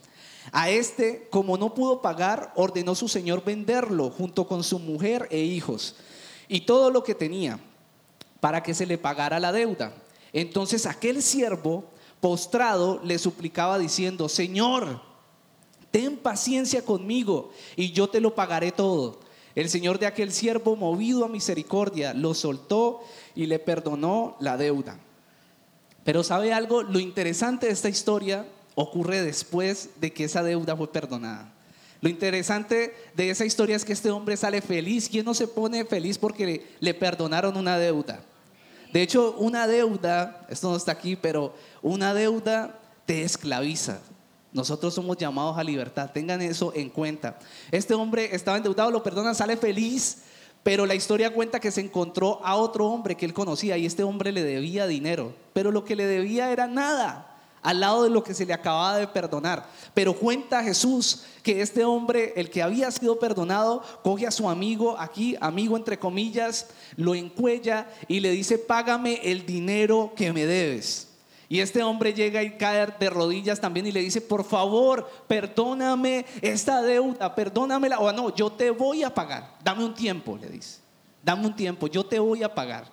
A 0.53 0.69
este, 0.69 1.27
como 1.29 1.57
no 1.57 1.73
pudo 1.73 2.01
pagar, 2.01 2.53
ordenó 2.55 2.95
su 2.95 3.09
señor 3.09 3.43
venderlo 3.43 4.09
junto 4.09 4.47
con 4.47 4.63
su 4.63 4.79
mujer 4.79 5.27
e 5.31 5.39
hijos 5.39 5.97
y 6.47 6.61
todo 6.61 6.91
lo 6.91 7.03
que 7.03 7.13
tenía 7.13 7.59
para 8.39 8.63
que 8.63 8.73
se 8.73 8.85
le 8.85 8.97
pagara 8.97 9.37
la 9.37 9.51
deuda. 9.51 9.93
Entonces 10.31 10.85
aquel 10.85 11.21
siervo 11.21 11.91
postrado 12.21 13.01
le 13.03 13.17
suplicaba 13.17 13.79
diciendo, 13.79 14.29
Señor, 14.29 15.01
ten 15.91 16.17
paciencia 16.17 16.83
conmigo 16.83 17.51
y 17.75 17.91
yo 17.91 18.09
te 18.09 18.21
lo 18.21 18.35
pagaré 18.35 18.71
todo. 18.71 19.19
El 19.55 19.69
señor 19.69 19.99
de 19.99 20.05
aquel 20.05 20.31
siervo, 20.31 20.75
movido 20.75 21.25
a 21.25 21.27
misericordia, 21.27 22.13
lo 22.13 22.33
soltó 22.33 23.01
y 23.35 23.45
le 23.47 23.59
perdonó 23.59 24.37
la 24.39 24.57
deuda. 24.57 24.99
Pero 26.03 26.23
¿sabe 26.23 26.53
algo? 26.53 26.83
Lo 26.83 26.99
interesante 26.99 27.67
de 27.67 27.73
esta 27.73 27.89
historia 27.89 28.45
ocurre 28.75 29.21
después 29.21 29.89
de 29.99 30.13
que 30.13 30.25
esa 30.25 30.43
deuda 30.43 30.77
fue 30.77 30.91
perdonada. 30.91 31.53
Lo 32.01 32.09
interesante 32.09 32.95
de 33.15 33.29
esa 33.29 33.43
historia 33.43 33.75
es 33.75 33.83
que 33.83 33.93
este 33.93 34.09
hombre 34.09 34.37
sale 34.37 34.61
feliz. 34.61 35.09
¿Quién 35.09 35.25
no 35.25 35.33
se 35.33 35.47
pone 35.47 35.83
feliz 35.83 36.17
porque 36.17 36.65
le, 36.79 36.93
perdonaron 36.93 37.57
una 37.57 37.77
deuda? 37.77 38.23
De 38.91 39.01
hecho, 39.01 39.35
una 39.37 39.67
deuda, 39.67 40.45
esto 40.49 40.69
no 40.69 40.75
está 40.75 40.91
aquí, 40.91 41.15
pero 41.15 41.53
una 41.81 42.13
deuda 42.13 42.79
te 43.05 43.23
esclaviza. 43.23 43.99
Nosotros 44.51 44.93
somos 44.93 45.17
llamados 45.17 45.57
a 45.57 45.63
libertad, 45.63 46.09
tengan 46.11 46.41
eso 46.41 46.73
en 46.75 46.89
cuenta. 46.89 47.37
Este 47.71 47.93
hombre 47.93 48.35
estaba 48.35 48.57
endeudado, 48.57 48.89
lo 48.89 49.03
perdonan, 49.03 49.35
sale 49.35 49.57
feliz, 49.57 50.23
pero 50.63 50.87
la 50.87 50.95
historia 50.95 51.31
cuenta 51.31 51.59
que 51.59 51.71
se 51.71 51.81
encontró 51.81 52.43
a 52.43 52.55
otro 52.55 52.87
hombre 52.87 53.15
que 53.15 53.25
él 53.25 53.33
conocía 53.33 53.77
y 53.77 53.85
este 53.85 54.03
hombre 54.03 54.31
le 54.31 54.43
debía 54.43 54.87
dinero, 54.87 55.33
pero 55.53 55.71
lo 55.71 55.85
que 55.85 55.95
le 55.95 56.07
debía 56.07 56.51
era 56.51 56.65
nada 56.65 57.28
al 57.61 57.79
lado 57.79 58.03
de 58.03 58.09
lo 58.09 58.23
que 58.23 58.33
se 58.33 58.45
le 58.45 58.53
acababa 58.53 58.97
de 58.97 59.07
perdonar. 59.07 59.67
Pero 59.93 60.13
cuenta 60.13 60.63
Jesús 60.63 61.23
que 61.43 61.61
este 61.61 61.83
hombre, 61.83 62.33
el 62.35 62.49
que 62.49 62.61
había 62.61 62.91
sido 62.91 63.19
perdonado, 63.19 63.83
coge 64.03 64.27
a 64.27 64.31
su 64.31 64.49
amigo, 64.49 64.95
aquí, 64.97 65.35
amigo 65.41 65.77
entre 65.77 65.99
comillas, 65.99 66.67
lo 66.95 67.15
encuella 67.15 67.89
y 68.07 68.19
le 68.19 68.31
dice, 68.31 68.57
págame 68.57 69.19
el 69.23 69.45
dinero 69.45 70.13
que 70.15 70.31
me 70.33 70.45
debes. 70.45 71.07
Y 71.51 71.61
este 71.61 71.81
hombre 71.81 72.13
llega 72.13 72.43
y 72.43 72.57
cae 72.57 72.93
de 72.99 73.09
rodillas 73.09 73.59
también 73.59 73.87
y 73.87 73.91
le 73.91 74.01
dice, 74.01 74.21
por 74.21 74.43
favor, 74.43 75.09
perdóname 75.27 76.25
esta 76.41 76.81
deuda, 76.83 77.33
perdónamela. 77.33 77.99
O 77.99 78.11
no, 78.13 78.33
yo 78.35 78.51
te 78.51 78.69
voy 78.69 79.03
a 79.03 79.13
pagar. 79.13 79.55
Dame 79.63 79.83
un 79.83 79.95
tiempo, 79.95 80.37
le 80.37 80.47
dice. 80.47 80.77
Dame 81.23 81.47
un 81.47 81.55
tiempo, 81.55 81.87
yo 81.87 82.05
te 82.05 82.19
voy 82.19 82.43
a 82.43 82.53
pagar. 82.53 82.85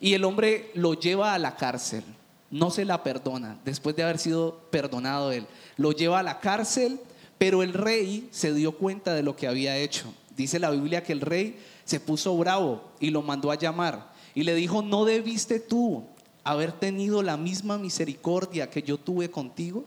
Y 0.00 0.14
el 0.14 0.24
hombre 0.24 0.70
lo 0.74 0.94
lleva 0.94 1.34
a 1.34 1.38
la 1.38 1.56
cárcel 1.56 2.02
no 2.50 2.70
se 2.70 2.84
la 2.84 3.02
perdona 3.02 3.58
después 3.64 3.94
de 3.96 4.02
haber 4.02 4.18
sido 4.18 4.60
perdonado 4.70 5.32
él. 5.32 5.46
Lo 5.76 5.92
lleva 5.92 6.18
a 6.18 6.24
la 6.24 6.40
cárcel, 6.40 7.00
pero 7.38 7.62
el 7.62 7.72
rey 7.72 8.28
se 8.32 8.52
dio 8.52 8.72
cuenta 8.72 9.14
de 9.14 9.22
lo 9.22 9.36
que 9.36 9.46
había 9.46 9.76
hecho. 9.76 10.12
Dice 10.36 10.58
la 10.58 10.70
Biblia 10.70 11.02
que 11.02 11.12
el 11.12 11.20
rey 11.20 11.58
se 11.84 12.00
puso 12.00 12.36
bravo 12.36 12.92
y 12.98 13.10
lo 13.10 13.22
mandó 13.22 13.50
a 13.50 13.56
llamar 13.56 14.12
y 14.34 14.42
le 14.42 14.54
dijo, 14.54 14.82
¿no 14.82 15.04
debiste 15.04 15.60
tú 15.60 16.04
haber 16.44 16.72
tenido 16.72 17.22
la 17.22 17.36
misma 17.36 17.78
misericordia 17.78 18.70
que 18.70 18.82
yo 18.82 18.98
tuve 18.98 19.30
contigo? 19.30 19.84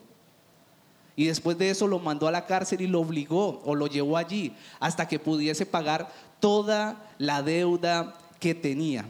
Y 1.15 1.25
después 1.25 1.57
de 1.57 1.69
eso 1.69 1.87
lo 1.87 1.99
mandó 1.99 2.27
a 2.27 2.31
la 2.31 2.45
cárcel 2.45 2.81
y 2.81 2.87
lo 2.87 3.01
obligó 3.01 3.61
o 3.65 3.75
lo 3.75 3.87
llevó 3.87 4.17
allí 4.17 4.53
hasta 4.79 5.07
que 5.07 5.19
pudiese 5.19 5.65
pagar 5.65 6.11
toda 6.39 7.11
la 7.19 7.43
deuda 7.43 8.17
que 8.39 8.55
tenía. 8.55 9.05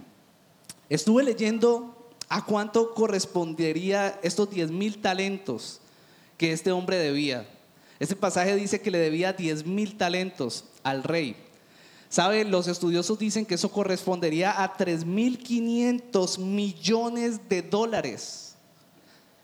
Estuve 0.89 1.23
leyendo 1.23 2.02
¿A 2.29 2.45
cuánto 2.45 2.93
correspondería 2.93 4.19
estos 4.23 4.49
10 4.49 4.71
mil 4.71 5.01
talentos 5.01 5.79
que 6.37 6.51
este 6.51 6.71
hombre 6.71 6.97
debía? 6.97 7.47
Este 7.99 8.15
pasaje 8.15 8.55
dice 8.55 8.81
que 8.81 8.91
le 8.91 8.97
debía 8.97 9.33
10 9.33 9.65
mil 9.65 9.97
talentos 9.97 10.65
al 10.83 11.03
rey. 11.03 11.35
¿Sabe? 12.09 12.45
Los 12.45 12.67
estudiosos 12.67 13.17
dicen 13.17 13.45
que 13.45 13.55
eso 13.55 13.71
correspondería 13.71 14.63
a 14.63 14.77
3.500 14.77 16.37
millones 16.37 17.49
de 17.49 17.63
dólares. 17.63 18.55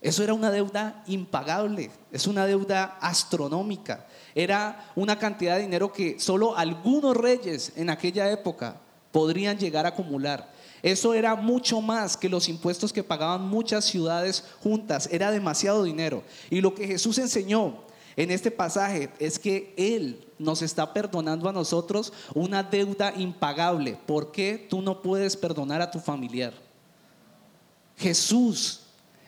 Eso 0.01 0.23
era 0.23 0.33
una 0.33 0.51
deuda 0.51 1.03
impagable, 1.07 1.91
es 2.11 2.27
una 2.27 2.45
deuda 2.45 2.97
astronómica. 3.01 4.07
Era 4.35 4.91
una 4.95 5.19
cantidad 5.19 5.55
de 5.55 5.63
dinero 5.63 5.91
que 5.91 6.19
solo 6.19 6.55
algunos 6.55 7.17
reyes 7.17 7.73
en 7.75 7.89
aquella 7.89 8.31
época 8.31 8.77
podrían 9.11 9.57
llegar 9.57 9.85
a 9.85 9.89
acumular. 9.89 10.53
Eso 10.81 11.13
era 11.13 11.35
mucho 11.35 11.81
más 11.81 12.15
que 12.15 12.29
los 12.29 12.47
impuestos 12.49 12.93
que 12.93 13.03
pagaban 13.03 13.47
muchas 13.47 13.85
ciudades 13.85 14.43
juntas. 14.61 15.09
Era 15.11 15.31
demasiado 15.31 15.83
dinero. 15.83 16.23
Y 16.49 16.61
lo 16.61 16.73
que 16.73 16.87
Jesús 16.87 17.17
enseñó 17.17 17.81
en 18.15 18.31
este 18.31 18.51
pasaje 18.51 19.09
es 19.19 19.39
que 19.39 19.73
Él 19.77 20.25
nos 20.37 20.61
está 20.61 20.93
perdonando 20.93 21.49
a 21.49 21.53
nosotros 21.53 22.13
una 22.33 22.63
deuda 22.63 23.13
impagable. 23.15 23.97
¿Por 24.05 24.31
qué 24.31 24.67
tú 24.69 24.81
no 24.81 25.01
puedes 25.01 25.35
perdonar 25.35 25.81
a 25.81 25.91
tu 25.91 25.99
familiar? 25.99 26.53
Jesús 27.97 28.81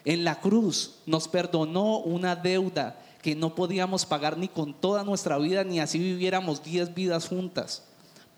en 0.05 0.24
la 0.24 0.39
cruz 0.39 0.96
nos 1.05 1.27
perdonó 1.27 2.00
una 2.00 2.36
deuda 2.36 3.00
que 3.22 3.36
no 3.36 3.53
podíamos 3.53 4.05
pagar 4.05 4.38
ni 4.38 4.48
con 4.48 4.74
toda 4.74 5.03
nuestra 5.03 5.38
vida, 5.38 5.63
ni 5.63 5.79
así 5.79 6.00
viviéramos 6.00 6.63
diez 6.63 6.93
vidas 6.93 7.27
juntas. 7.27 7.84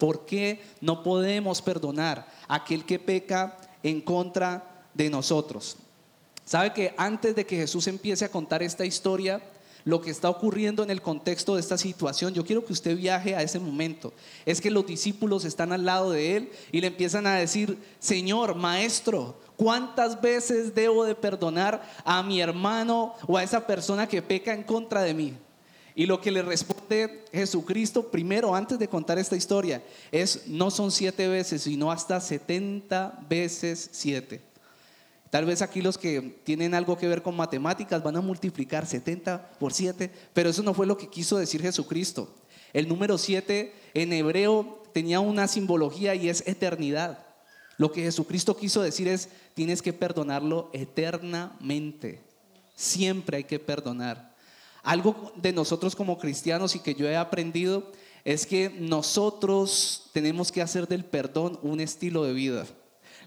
¿Por 0.03 0.25
qué 0.25 0.61
no 0.81 1.01
podemos 1.01 1.61
perdonar 1.61 2.27
a 2.49 2.55
aquel 2.55 2.83
que 2.83 2.99
peca 2.99 3.57
en 3.83 4.01
contra 4.01 4.83
de 4.93 5.09
nosotros? 5.09 5.77
¿Sabe 6.43 6.73
que 6.73 6.93
antes 6.97 7.37
de 7.37 7.45
que 7.45 7.55
Jesús 7.55 7.87
empiece 7.87 8.25
a 8.25 8.29
contar 8.29 8.61
esta 8.61 8.85
historia, 8.85 9.41
lo 9.85 10.01
que 10.01 10.11
está 10.11 10.29
ocurriendo 10.29 10.83
en 10.83 10.89
el 10.89 11.01
contexto 11.01 11.55
de 11.55 11.61
esta 11.61 11.77
situación, 11.77 12.33
yo 12.33 12.43
quiero 12.43 12.65
que 12.65 12.73
usted 12.73 12.97
viaje 12.97 13.33
a 13.33 13.43
ese 13.43 13.59
momento. 13.59 14.11
Es 14.45 14.59
que 14.59 14.71
los 14.71 14.85
discípulos 14.85 15.45
están 15.45 15.71
al 15.71 15.85
lado 15.85 16.11
de 16.11 16.35
él 16.35 16.51
y 16.73 16.81
le 16.81 16.87
empiezan 16.87 17.25
a 17.25 17.35
decir, 17.35 17.77
Señor, 17.99 18.55
maestro, 18.55 19.39
¿cuántas 19.55 20.19
veces 20.19 20.75
debo 20.75 21.05
de 21.05 21.15
perdonar 21.15 21.81
a 22.03 22.21
mi 22.23 22.41
hermano 22.41 23.15
o 23.25 23.37
a 23.37 23.43
esa 23.43 23.65
persona 23.65 24.09
que 24.09 24.21
peca 24.21 24.53
en 24.53 24.63
contra 24.63 25.01
de 25.01 25.13
mí? 25.13 25.33
Y 25.95 26.05
lo 26.05 26.19
que 26.19 26.31
le 26.31 26.41
responde 26.41 27.25
Jesucristo 27.31 28.09
primero, 28.09 28.55
antes 28.55 28.79
de 28.79 28.87
contar 28.87 29.19
esta 29.19 29.35
historia, 29.35 29.83
es 30.11 30.47
no 30.47 30.71
son 30.71 30.91
siete 30.91 31.27
veces, 31.27 31.63
sino 31.63 31.91
hasta 31.91 32.19
setenta 32.19 33.19
veces 33.29 33.89
siete. 33.91 34.41
Tal 35.29 35.45
vez 35.45 35.63
aquí 35.63 35.81
los 35.81 35.97
que 35.97 36.21
tienen 36.43 36.75
algo 36.75 36.95
que 36.95 37.07
ver 37.07 37.23
con 37.23 37.35
matemáticas 37.35 38.03
van 38.03 38.17
a 38.17 38.21
multiplicar 38.21 38.85
70 38.85 39.57
por 39.59 39.73
7, 39.73 40.11
pero 40.31 40.51
eso 40.51 40.61
no 40.61 40.75
fue 40.75 40.85
lo 40.85 40.95
que 40.95 41.09
quiso 41.09 41.39
decir 41.39 41.59
Jesucristo. 41.59 42.29
El 42.71 42.87
número 42.87 43.17
7 43.17 43.73
en 43.95 44.13
hebreo 44.13 44.83
tenía 44.93 45.19
una 45.19 45.47
simbología 45.47 46.13
y 46.13 46.29
es 46.29 46.43
eternidad. 46.45 47.25
Lo 47.77 47.91
que 47.91 48.03
Jesucristo 48.03 48.55
quiso 48.55 48.83
decir 48.83 49.07
es, 49.07 49.29
tienes 49.55 49.81
que 49.81 49.91
perdonarlo 49.91 50.69
eternamente. 50.71 52.21
Siempre 52.75 53.37
hay 53.37 53.43
que 53.43 53.59
perdonar. 53.59 54.32
Algo 54.83 55.31
de 55.37 55.53
nosotros 55.53 55.95
como 55.95 56.19
cristianos 56.19 56.75
y 56.75 56.79
que 56.79 56.93
yo 56.93 57.07
he 57.07 57.15
aprendido 57.15 57.89
es 58.25 58.45
que 58.45 58.69
nosotros 58.69 60.09
tenemos 60.13 60.51
que 60.51 60.61
hacer 60.61 60.87
del 60.87 61.05
perdón 61.05 61.57
un 61.61 61.79
estilo 61.79 62.23
de 62.23 62.33
vida. 62.33 62.65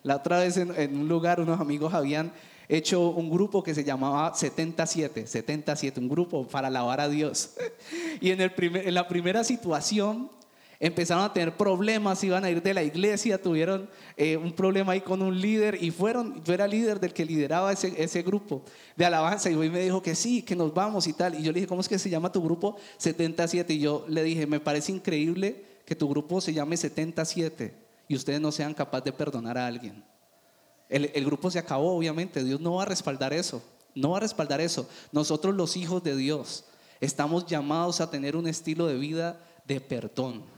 La 0.03 0.17
otra 0.17 0.39
vez 0.39 0.57
en, 0.57 0.97
un 0.97 1.09
lugar 1.09 1.41
unos 1.41 1.61
amigos 1.61 1.95
habían 1.95 2.33
hecho 2.69 3.09
un 3.11 3.31
grupo 3.31 3.63
que 3.63 3.75
se 3.75 3.85
llamaba 3.85 4.35
77, 4.35 5.27
77, 5.27 5.99
un 5.99 6.09
grupo 6.09 6.47
para 6.47 6.69
alabar 6.69 7.01
a 7.01 7.09
Dios. 7.09 7.55
Y 8.21 8.31
en, 8.31 8.41
el 8.41 8.53
en 8.59 8.95
la 8.95 9.09
primera 9.09 9.45
situación 9.45 10.31
empezaron 10.79 11.25
a 11.25 11.33
tener 11.33 11.57
problemas, 11.57 12.23
iban 12.23 12.45
a 12.45 12.51
ir 12.51 12.63
de 12.63 12.75
la 12.75 12.83
iglesia, 12.83 13.41
tuvieron 13.41 13.89
eh, 14.17 14.37
un 14.37 14.53
problema 14.53 14.93
ahí 14.93 15.01
con 15.01 15.23
un 15.23 15.41
líder 15.41 15.83
y 15.83 15.91
fueron, 15.91 16.43
yo 16.45 16.53
era 16.53 16.67
líder 16.67 17.01
del 17.01 17.13
que 17.13 17.25
lideraba 17.25 17.73
ese, 17.73 17.95
ese 18.03 18.23
grupo 18.23 18.63
de 18.97 19.07
alabanza 19.07 19.51
y 19.51 19.55
hoy 19.55 19.71
me 19.71 19.81
dijo 19.81 20.03
que 20.03 20.15
sí, 20.15 20.43
que 20.43 20.55
nos 20.55 20.75
vamos 20.75 21.07
y 21.07 21.13
tal. 21.13 21.35
Y 21.35 21.43
yo 21.43 21.53
le 21.53 21.61
dije, 21.61 21.67
¿cómo 21.67 21.81
es 21.81 21.89
que 21.89 21.99
se 21.99 22.11
llama 22.11 22.31
tu 22.31 22.43
grupo? 22.43 22.77
77. 22.99 23.73
Y 23.75 23.79
yo 23.79 24.05
le 24.09 24.23
dije, 24.23 24.47
me 24.47 24.61
parece 24.61 24.93
increíble 24.93 25.65
que 25.85 25.97
tu 25.97 26.09
grupo 26.09 26.41
se 26.41 26.53
llame 26.53 26.77
77 26.77 27.75
y 28.09 28.17
ustedes 28.17 28.41
no 28.41 28.53
sean 28.53 28.75
capaces 28.75 29.05
de 29.05 29.13
perdonar 29.13 29.57
a 29.57 29.67
alguien. 29.67 30.05
El, 30.89 31.11
el 31.15 31.25
grupo 31.25 31.51
se 31.51 31.59
acabó, 31.59 31.97
obviamente, 31.97 32.45
Dios 32.45 32.61
no 32.61 32.75
va 32.75 32.83
a 32.83 32.87
respaldar 32.87 33.33
eso, 33.33 33.63
no 33.95 34.11
va 34.11 34.19
a 34.19 34.21
respaldar 34.21 34.61
eso. 34.61 34.89
Nosotros 35.11 35.55
los 35.55 35.77
hijos 35.77 36.03
de 36.05 36.15
Dios 36.17 36.65
estamos 37.01 37.47
llamados 37.47 38.01
a 38.01 38.11
tener 38.11 38.37
un 38.37 38.47
estilo 38.47 38.87
de 38.87 38.97
vida 38.97 39.41
de 39.67 39.81
perdón 39.81 40.56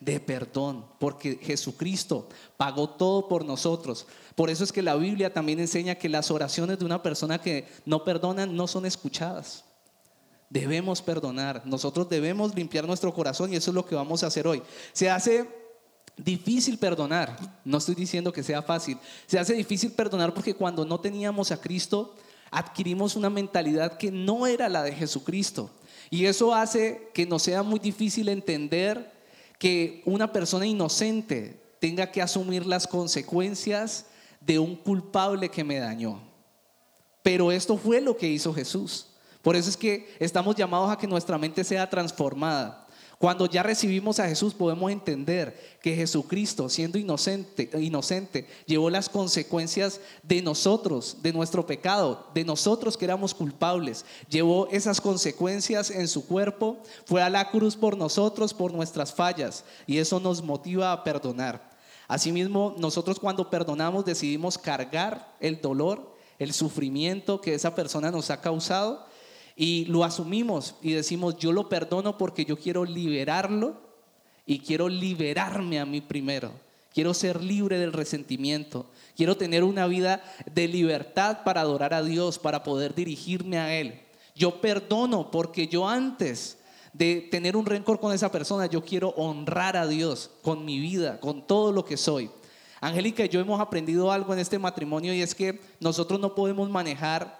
de 0.00 0.20
perdón, 0.20 0.84
porque 0.98 1.38
Jesucristo 1.42 2.28
pagó 2.56 2.90
todo 2.90 3.28
por 3.28 3.44
nosotros. 3.44 4.06
Por 4.34 4.50
eso 4.50 4.64
es 4.64 4.72
que 4.72 4.82
la 4.82 4.96
Biblia 4.96 5.32
también 5.32 5.60
enseña 5.60 5.94
que 5.94 6.08
las 6.08 6.30
oraciones 6.30 6.78
de 6.78 6.84
una 6.84 7.02
persona 7.02 7.40
que 7.40 7.66
no 7.84 8.04
perdona 8.04 8.46
no 8.46 8.66
son 8.66 8.84
escuchadas. 8.86 9.64
Debemos 10.50 11.02
perdonar, 11.02 11.62
nosotros 11.66 12.08
debemos 12.08 12.54
limpiar 12.54 12.86
nuestro 12.86 13.12
corazón 13.12 13.52
y 13.52 13.56
eso 13.56 13.70
es 13.70 13.74
lo 13.74 13.86
que 13.86 13.94
vamos 13.94 14.22
a 14.22 14.28
hacer 14.28 14.46
hoy. 14.46 14.62
Se 14.92 15.10
hace 15.10 15.48
difícil 16.16 16.78
perdonar, 16.78 17.36
no 17.64 17.78
estoy 17.78 17.94
diciendo 17.94 18.32
que 18.32 18.42
sea 18.42 18.62
fácil, 18.62 18.98
se 19.26 19.38
hace 19.38 19.54
difícil 19.54 19.92
perdonar 19.92 20.32
porque 20.32 20.54
cuando 20.54 20.84
no 20.84 21.00
teníamos 21.00 21.50
a 21.50 21.60
Cristo 21.60 22.14
adquirimos 22.50 23.16
una 23.16 23.28
mentalidad 23.28 23.98
que 23.98 24.10
no 24.10 24.46
era 24.46 24.68
la 24.68 24.82
de 24.82 24.92
Jesucristo. 24.92 25.70
Y 26.10 26.26
eso 26.26 26.54
hace 26.54 27.10
que 27.12 27.26
nos 27.26 27.42
sea 27.42 27.62
muy 27.62 27.80
difícil 27.80 28.28
entender 28.28 29.15
que 29.58 30.02
una 30.04 30.32
persona 30.32 30.66
inocente 30.66 31.60
tenga 31.78 32.10
que 32.10 32.22
asumir 32.22 32.66
las 32.66 32.86
consecuencias 32.86 34.06
de 34.40 34.58
un 34.58 34.76
culpable 34.76 35.48
que 35.48 35.64
me 35.64 35.78
dañó. 35.78 36.20
Pero 37.22 37.50
esto 37.50 37.76
fue 37.76 38.00
lo 38.00 38.16
que 38.16 38.28
hizo 38.28 38.54
Jesús. 38.54 39.08
Por 39.42 39.56
eso 39.56 39.68
es 39.68 39.76
que 39.76 40.14
estamos 40.18 40.56
llamados 40.56 40.90
a 40.90 40.96
que 40.96 41.06
nuestra 41.06 41.38
mente 41.38 41.64
sea 41.64 41.88
transformada. 41.88 42.85
Cuando 43.18 43.46
ya 43.46 43.62
recibimos 43.62 44.20
a 44.20 44.28
Jesús 44.28 44.52
podemos 44.52 44.92
entender 44.92 45.78
que 45.80 45.96
Jesucristo, 45.96 46.68
siendo 46.68 46.98
inocente, 46.98 47.70
inocente, 47.80 48.46
llevó 48.66 48.90
las 48.90 49.08
consecuencias 49.08 50.02
de 50.22 50.42
nosotros, 50.42 51.16
de 51.22 51.32
nuestro 51.32 51.66
pecado, 51.66 52.26
de 52.34 52.44
nosotros 52.44 52.94
que 52.94 53.06
éramos 53.06 53.32
culpables. 53.32 54.04
Llevó 54.28 54.68
esas 54.70 55.00
consecuencias 55.00 55.90
en 55.90 56.08
su 56.08 56.26
cuerpo, 56.26 56.76
fue 57.06 57.22
a 57.22 57.30
la 57.30 57.50
cruz 57.50 57.74
por 57.74 57.96
nosotros, 57.96 58.52
por 58.52 58.74
nuestras 58.74 59.14
fallas, 59.14 59.64
y 59.86 59.96
eso 59.96 60.20
nos 60.20 60.42
motiva 60.42 60.92
a 60.92 61.02
perdonar. 61.02 61.70
Asimismo, 62.08 62.74
nosotros 62.76 63.18
cuando 63.18 63.48
perdonamos 63.48 64.04
decidimos 64.04 64.58
cargar 64.58 65.34
el 65.40 65.62
dolor, 65.62 66.14
el 66.38 66.52
sufrimiento 66.52 67.40
que 67.40 67.54
esa 67.54 67.74
persona 67.74 68.10
nos 68.10 68.30
ha 68.30 68.42
causado 68.42 69.06
y 69.56 69.86
lo 69.86 70.04
asumimos 70.04 70.74
y 70.82 70.92
decimos, 70.92 71.38
yo 71.38 71.50
lo 71.50 71.68
perdono 71.68 72.18
porque 72.18 72.44
yo 72.44 72.58
quiero 72.58 72.84
liberarlo 72.84 73.80
y 74.44 74.58
quiero 74.58 74.88
liberarme 74.88 75.80
a 75.80 75.86
mí 75.86 76.02
primero. 76.02 76.52
Quiero 76.92 77.14
ser 77.14 77.42
libre 77.42 77.78
del 77.78 77.92
resentimiento. 77.92 78.86
Quiero 79.16 79.36
tener 79.36 79.64
una 79.64 79.86
vida 79.86 80.22
de 80.54 80.68
libertad 80.68 81.38
para 81.44 81.62
adorar 81.62 81.94
a 81.94 82.02
Dios, 82.02 82.38
para 82.38 82.62
poder 82.62 82.94
dirigirme 82.94 83.58
a 83.58 83.74
Él. 83.74 84.00
Yo 84.34 84.60
perdono 84.60 85.30
porque 85.30 85.66
yo 85.66 85.88
antes 85.88 86.58
de 86.92 87.28
tener 87.30 87.56
un 87.56 87.66
rencor 87.66 88.00
con 88.00 88.14
esa 88.14 88.30
persona, 88.30 88.66
yo 88.66 88.82
quiero 88.82 89.10
honrar 89.10 89.76
a 89.76 89.86
Dios 89.86 90.30
con 90.42 90.64
mi 90.64 90.78
vida, 90.78 91.20
con 91.20 91.46
todo 91.46 91.72
lo 91.72 91.84
que 91.84 91.96
soy. 91.96 92.30
Angélica 92.80 93.24
y 93.24 93.28
yo 93.28 93.40
hemos 93.40 93.60
aprendido 93.60 94.12
algo 94.12 94.32
en 94.32 94.38
este 94.38 94.58
matrimonio 94.58 95.14
y 95.14 95.22
es 95.22 95.34
que 95.34 95.60
nosotros 95.80 96.20
no 96.20 96.34
podemos 96.34 96.70
manejar 96.70 97.35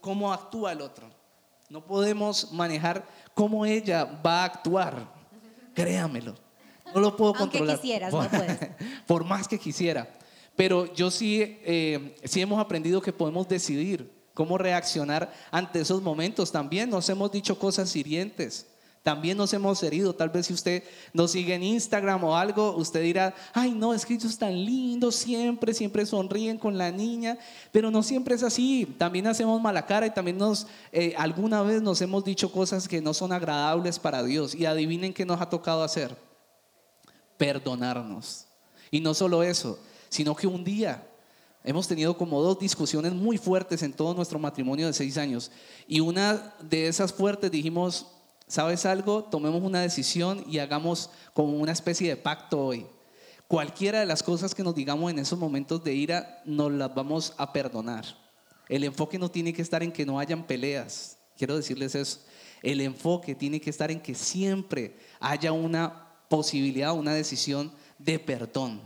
cómo 0.00 0.32
actúa 0.32 0.72
el 0.72 0.80
otro. 0.80 1.10
No 1.68 1.84
podemos 1.84 2.52
manejar 2.52 3.06
cómo 3.34 3.64
ella 3.64 4.04
va 4.04 4.42
a 4.42 4.44
actuar. 4.44 5.06
Créamelo. 5.74 6.34
No 6.94 7.00
lo 7.00 7.16
puedo 7.16 7.32
controlar. 7.34 7.76
Aunque 7.76 7.82
quisieras, 7.82 8.12
no 8.12 8.28
puedes. 8.28 8.58
Por 9.06 9.24
más 9.24 9.48
que 9.48 9.58
quisiera. 9.58 10.12
Pero 10.54 10.92
yo 10.92 11.10
sí, 11.10 11.40
eh, 11.64 12.14
sí 12.24 12.40
hemos 12.40 12.60
aprendido 12.60 13.00
que 13.00 13.12
podemos 13.12 13.48
decidir 13.48 14.12
cómo 14.34 14.58
reaccionar 14.58 15.32
ante 15.50 15.80
esos 15.80 16.02
momentos. 16.02 16.52
También 16.52 16.90
nos 16.90 17.08
hemos 17.08 17.32
dicho 17.32 17.58
cosas 17.58 17.94
hirientes. 17.96 18.66
También 19.02 19.36
nos 19.36 19.52
hemos 19.52 19.82
herido. 19.82 20.14
Tal 20.14 20.30
vez 20.30 20.46
si 20.46 20.52
usted 20.52 20.84
nos 21.12 21.32
sigue 21.32 21.54
en 21.54 21.62
Instagram 21.62 22.22
o 22.22 22.36
algo, 22.36 22.76
usted 22.76 23.02
dirá, 23.02 23.34
ay 23.52 23.72
no, 23.72 23.92
es 23.92 24.06
que 24.06 24.14
ellos 24.14 24.30
están 24.30 24.52
lindos 24.64 25.16
siempre, 25.16 25.74
siempre 25.74 26.06
sonríen 26.06 26.56
con 26.56 26.78
la 26.78 26.90
niña, 26.92 27.36
pero 27.72 27.90
no 27.90 28.02
siempre 28.02 28.36
es 28.36 28.44
así. 28.44 28.86
También 28.98 29.26
hacemos 29.26 29.60
mala 29.60 29.86
cara 29.86 30.06
y 30.06 30.10
también 30.10 30.38
nos, 30.38 30.68
eh, 30.92 31.14
alguna 31.18 31.62
vez 31.62 31.82
nos 31.82 32.00
hemos 32.00 32.24
dicho 32.24 32.52
cosas 32.52 32.86
que 32.86 33.00
no 33.00 33.12
son 33.12 33.32
agradables 33.32 33.98
para 33.98 34.22
Dios. 34.22 34.54
Y 34.54 34.66
adivinen 34.66 35.12
qué 35.12 35.26
nos 35.26 35.40
ha 35.40 35.50
tocado 35.50 35.82
hacer. 35.82 36.16
Perdonarnos. 37.36 38.46
Y 38.90 39.00
no 39.00 39.14
solo 39.14 39.42
eso, 39.42 39.78
sino 40.08 40.36
que 40.36 40.46
un 40.46 40.62
día 40.62 41.08
Hemos 41.64 41.86
tenido 41.86 42.16
como 42.16 42.42
dos 42.42 42.58
discusiones 42.58 43.12
muy 43.12 43.38
fuertes 43.38 43.84
en 43.84 43.92
todo 43.92 44.14
nuestro 44.14 44.38
matrimonio 44.38 44.88
de 44.88 44.92
seis 44.92 45.16
años. 45.16 45.52
Y 45.86 46.00
una 46.00 46.54
de 46.60 46.88
esas 46.88 47.12
fuertes 47.12 47.52
dijimos, 47.52 48.06
¿sabes 48.52 48.84
algo? 48.84 49.24
Tomemos 49.24 49.62
una 49.62 49.80
decisión 49.80 50.44
y 50.46 50.58
hagamos 50.58 51.08
como 51.32 51.56
una 51.56 51.72
especie 51.72 52.10
de 52.10 52.18
pacto 52.18 52.60
hoy. 52.60 52.84
Cualquiera 53.48 54.00
de 54.00 54.04
las 54.04 54.22
cosas 54.22 54.54
que 54.54 54.62
nos 54.62 54.74
digamos 54.74 55.10
en 55.10 55.18
esos 55.18 55.38
momentos 55.38 55.82
de 55.82 55.94
ira, 55.94 56.42
nos 56.44 56.70
las 56.70 56.94
vamos 56.94 57.32
a 57.38 57.50
perdonar. 57.50 58.04
El 58.68 58.84
enfoque 58.84 59.18
no 59.18 59.30
tiene 59.30 59.54
que 59.54 59.62
estar 59.62 59.82
en 59.82 59.90
que 59.90 60.04
no 60.04 60.18
hayan 60.18 60.46
peleas. 60.46 61.16
Quiero 61.38 61.56
decirles 61.56 61.94
eso. 61.94 62.20
El 62.62 62.82
enfoque 62.82 63.34
tiene 63.34 63.58
que 63.58 63.70
estar 63.70 63.90
en 63.90 64.00
que 64.00 64.14
siempre 64.14 64.98
haya 65.18 65.50
una 65.52 66.08
posibilidad, 66.28 66.92
una 66.92 67.14
decisión 67.14 67.72
de 67.98 68.18
perdón. 68.18 68.82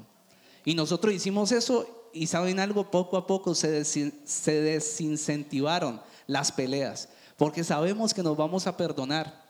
Y 0.64 0.76
nosotros 0.76 1.12
hicimos 1.12 1.50
eso 1.50 2.08
y 2.12 2.28
saben 2.28 2.60
algo, 2.60 2.88
poco 2.92 3.16
a 3.16 3.26
poco 3.26 3.52
se, 3.56 3.84
se 3.84 4.60
desincentivaron 4.60 6.00
las 6.28 6.52
peleas, 6.52 7.08
porque 7.36 7.64
sabemos 7.64 8.14
que 8.14 8.22
nos 8.22 8.36
vamos 8.36 8.68
a 8.68 8.76
perdonar. 8.76 9.45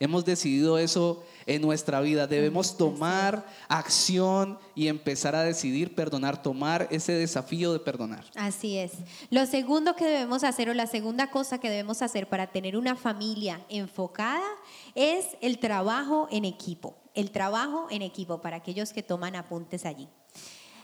Hemos 0.00 0.24
decidido 0.24 0.78
eso 0.78 1.24
en 1.46 1.62
nuestra 1.62 2.00
vida. 2.00 2.26
Debemos 2.26 2.76
tomar 2.76 3.46
acción 3.68 4.58
y 4.74 4.88
empezar 4.88 5.34
a 5.34 5.42
decidir 5.42 5.94
perdonar, 5.94 6.42
tomar 6.42 6.88
ese 6.90 7.12
desafío 7.12 7.72
de 7.72 7.80
perdonar. 7.80 8.24
Así 8.34 8.78
es. 8.78 8.92
Lo 9.30 9.46
segundo 9.46 9.96
que 9.96 10.06
debemos 10.06 10.44
hacer 10.44 10.68
o 10.68 10.74
la 10.74 10.86
segunda 10.86 11.30
cosa 11.30 11.58
que 11.58 11.70
debemos 11.70 12.02
hacer 12.02 12.28
para 12.28 12.48
tener 12.48 12.76
una 12.76 12.96
familia 12.96 13.60
enfocada 13.68 14.48
es 14.94 15.26
el 15.40 15.58
trabajo 15.58 16.28
en 16.30 16.44
equipo. 16.44 16.96
El 17.14 17.30
trabajo 17.30 17.86
en 17.90 18.02
equipo 18.02 18.40
para 18.40 18.56
aquellos 18.56 18.92
que 18.92 19.02
toman 19.02 19.36
apuntes 19.36 19.86
allí. 19.86 20.08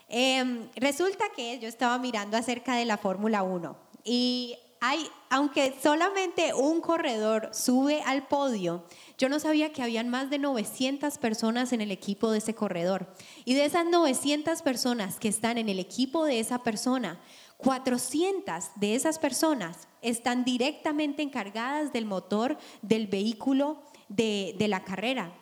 Em, 0.09 0.69
resulta 0.75 1.25
que 1.37 1.59
yo 1.61 1.69
estaba 1.69 1.97
mirando 1.99 2.37
acerca 2.37 2.75
de 2.75 2.85
la 2.85 2.97
Fórmula 2.99 3.43
1 3.45 3.77
y 4.05 4.57
hay, 4.81 5.07
aunque 5.29 5.75
solamente 5.83 6.55
un 6.55 6.81
corredor 6.81 7.51
sube 7.53 8.01
al 8.03 8.27
podio, 8.27 8.85
yo 9.19 9.29
no 9.29 9.39
sabía 9.39 9.73
que 9.73 9.83
habían 9.83 10.09
más 10.09 10.31
de 10.31 10.39
900 10.39 11.19
personas 11.19 11.75
en 11.75 11.83
el 11.83 11.91
equipo 11.91 12.31
de 12.31 12.39
ese 12.39 12.55
corredor. 12.55 13.15
Y 13.45 13.55
de 13.55 13.67
esas 13.67 13.85
900 13.85 14.63
personas 14.63 15.19
que 15.19 15.29
están 15.29 15.59
en 15.59 15.69
el 15.69 15.79
equipo 15.79 16.25
de 16.25 16.41
esa 16.41 16.63
persona, 16.63 17.21
400 17.59 18.71
de 18.77 18.95
esas 18.95 19.19
personas 19.19 19.87
están 20.01 20.45
directamente 20.45 21.23
encargadas 21.23 21.93
del 21.93 22.07
motor 22.07 22.57
del 22.81 23.07
vehículo 23.07 23.83
de, 24.09 24.57
de 24.59 24.69
la 24.69 24.83
carrera. 24.83 25.35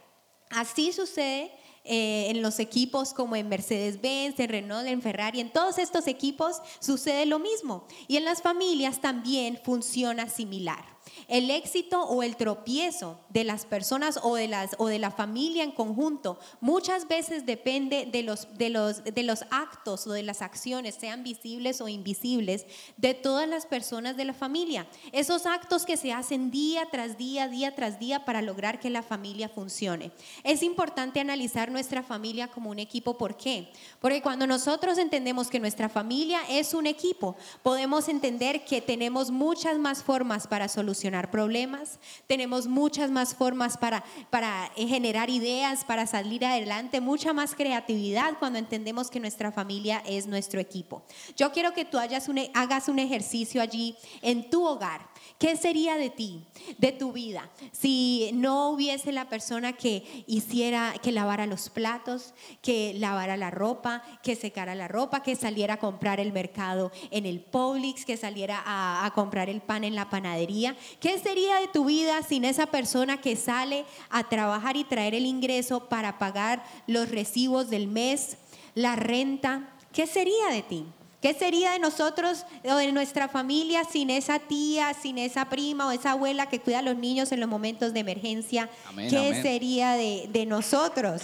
Así 0.50 0.92
sucede 0.92 1.52
eh, 1.88 2.30
en 2.30 2.42
los 2.42 2.58
equipos 2.58 3.14
como 3.14 3.34
en 3.34 3.48
Mercedes-Benz, 3.48 4.38
en 4.38 4.48
Renault, 4.48 4.86
en 4.86 5.02
Ferrari, 5.02 5.40
en 5.40 5.52
todos 5.52 5.78
estos 5.78 6.06
equipos 6.06 6.60
sucede 6.80 7.26
lo 7.26 7.38
mismo. 7.38 7.86
Y 8.06 8.16
en 8.16 8.24
las 8.24 8.42
familias 8.42 9.00
también 9.00 9.58
funciona 9.64 10.28
similar. 10.28 10.97
El 11.26 11.50
éxito 11.50 12.02
o 12.02 12.22
el 12.22 12.36
tropiezo 12.36 13.18
de 13.30 13.44
las 13.44 13.66
personas 13.66 14.20
o 14.22 14.36
de, 14.36 14.46
las, 14.46 14.76
o 14.78 14.86
de 14.86 14.98
la 14.98 15.10
familia 15.10 15.64
en 15.64 15.72
conjunto 15.72 16.38
muchas 16.60 17.08
veces 17.08 17.46
depende 17.46 18.06
de 18.06 18.22
los, 18.22 18.46
de, 18.56 18.70
los, 18.70 19.02
de 19.02 19.22
los 19.22 19.42
actos 19.50 20.06
o 20.06 20.12
de 20.12 20.22
las 20.22 20.42
acciones, 20.42 20.94
sean 20.94 21.22
visibles 21.22 21.80
o 21.80 21.88
invisibles, 21.88 22.66
de 22.96 23.14
todas 23.14 23.48
las 23.48 23.66
personas 23.66 24.16
de 24.16 24.24
la 24.24 24.34
familia. 24.34 24.86
Esos 25.12 25.46
actos 25.46 25.84
que 25.84 25.96
se 25.96 26.12
hacen 26.12 26.50
día 26.50 26.86
tras 26.90 27.18
día, 27.18 27.48
día 27.48 27.74
tras 27.74 27.98
día 27.98 28.24
para 28.24 28.42
lograr 28.42 28.78
que 28.78 28.90
la 28.90 29.02
familia 29.02 29.48
funcione. 29.48 30.12
Es 30.44 30.62
importante 30.62 31.20
analizar 31.20 31.70
nuestra 31.70 32.02
familia 32.02 32.48
como 32.48 32.70
un 32.70 32.78
equipo. 32.78 33.18
¿Por 33.18 33.36
qué? 33.36 33.72
Porque 34.00 34.22
cuando 34.22 34.46
nosotros 34.46 34.98
entendemos 34.98 35.48
que 35.48 35.60
nuestra 35.60 35.88
familia 35.88 36.40
es 36.48 36.74
un 36.74 36.86
equipo, 36.86 37.36
podemos 37.62 38.08
entender 38.08 38.64
que 38.64 38.80
tenemos 38.80 39.30
muchas 39.30 39.78
más 39.78 40.02
formas 40.02 40.46
para 40.46 40.68
solucionar 40.68 41.07
solucionar 41.08 41.30
problemas, 41.30 41.98
tenemos 42.26 42.66
muchas 42.66 43.10
más 43.10 43.34
formas 43.34 43.78
para, 43.78 44.04
para 44.30 44.70
generar 44.76 45.30
ideas, 45.30 45.84
para 45.84 46.06
salir 46.06 46.44
adelante, 46.44 47.00
mucha 47.00 47.32
más 47.32 47.54
creatividad 47.54 48.34
cuando 48.38 48.58
entendemos 48.58 49.10
que 49.10 49.20
nuestra 49.20 49.50
familia 49.50 50.02
es 50.06 50.26
nuestro 50.26 50.60
equipo. 50.60 51.02
Yo 51.36 51.50
quiero 51.50 51.72
que 51.72 51.84
tú 51.84 51.98
hagas 51.98 52.28
un, 52.28 52.38
hagas 52.52 52.88
un 52.88 52.98
ejercicio 52.98 53.62
allí 53.62 53.96
en 54.20 54.50
tu 54.50 54.66
hogar. 54.66 55.08
¿Qué 55.38 55.56
sería 55.56 55.96
de 55.96 56.10
ti, 56.10 56.44
de 56.78 56.92
tu 56.92 57.12
vida, 57.12 57.48
si 57.72 58.30
no 58.34 58.70
hubiese 58.70 59.12
la 59.12 59.28
persona 59.28 59.72
que 59.72 60.24
hiciera, 60.26 60.94
que 61.02 61.12
lavara 61.12 61.46
los 61.46 61.70
platos, 61.70 62.34
que 62.60 62.94
lavara 62.94 63.36
la 63.36 63.50
ropa, 63.50 64.02
que 64.22 64.36
secara 64.36 64.74
la 64.74 64.88
ropa, 64.88 65.22
que 65.22 65.36
saliera 65.36 65.74
a 65.74 65.78
comprar 65.78 66.18
el 66.18 66.32
mercado 66.32 66.90
en 67.10 67.24
el 67.24 67.40
Publix, 67.40 68.04
que 68.04 68.16
saliera 68.16 68.62
a, 68.64 69.06
a 69.06 69.10
comprar 69.12 69.48
el 69.48 69.60
pan 69.60 69.84
en 69.84 69.94
la 69.94 70.10
panadería? 70.10 70.76
¿Qué 71.00 71.18
sería 71.18 71.60
de 71.60 71.68
tu 71.68 71.84
vida 71.84 72.22
sin 72.22 72.44
esa 72.44 72.66
persona 72.66 73.20
que 73.20 73.36
sale 73.36 73.84
a 74.10 74.28
trabajar 74.28 74.76
y 74.76 74.84
traer 74.84 75.14
el 75.14 75.26
ingreso 75.26 75.88
para 75.88 76.18
pagar 76.18 76.64
los 76.86 77.10
recibos 77.10 77.70
del 77.70 77.86
mes, 77.86 78.36
la 78.74 78.96
renta? 78.96 79.68
¿Qué 79.92 80.06
sería 80.06 80.48
de 80.50 80.62
ti? 80.62 80.86
¿Qué 81.20 81.34
sería 81.34 81.72
de 81.72 81.78
nosotros 81.80 82.46
o 82.64 82.76
de 82.76 82.92
nuestra 82.92 83.28
familia 83.28 83.82
sin 83.84 84.10
esa 84.10 84.38
tía, 84.38 84.94
sin 84.94 85.18
esa 85.18 85.48
prima 85.48 85.86
o 85.88 85.90
esa 85.90 86.12
abuela 86.12 86.48
que 86.48 86.60
cuida 86.60 86.78
a 86.78 86.82
los 86.82 86.96
niños 86.96 87.32
en 87.32 87.40
los 87.40 87.48
momentos 87.48 87.92
de 87.92 88.00
emergencia? 88.00 88.68
Amén, 88.88 89.10
¿Qué 89.10 89.28
amén. 89.28 89.42
sería 89.42 89.92
de, 89.92 90.28
de 90.32 90.46
nosotros? 90.46 91.22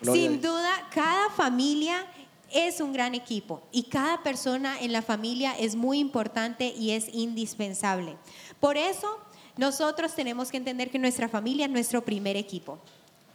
Gloria 0.00 0.22
sin 0.22 0.40
duda, 0.40 0.88
cada 0.90 1.30
familia 1.30 2.06
es 2.52 2.80
un 2.80 2.92
gran 2.92 3.14
equipo 3.14 3.62
y 3.72 3.84
cada 3.84 4.22
persona 4.22 4.80
en 4.80 4.92
la 4.92 5.02
familia 5.02 5.54
es 5.58 5.74
muy 5.74 5.98
importante 5.98 6.72
y 6.76 6.92
es 6.92 7.12
indispensable. 7.12 8.16
Por 8.60 8.76
eso, 8.76 9.18
nosotros 9.56 10.14
tenemos 10.14 10.50
que 10.50 10.56
entender 10.56 10.90
que 10.90 10.98
nuestra 10.98 11.28
familia 11.28 11.66
es 11.66 11.72
nuestro 11.72 12.04
primer 12.04 12.36
equipo. 12.36 12.78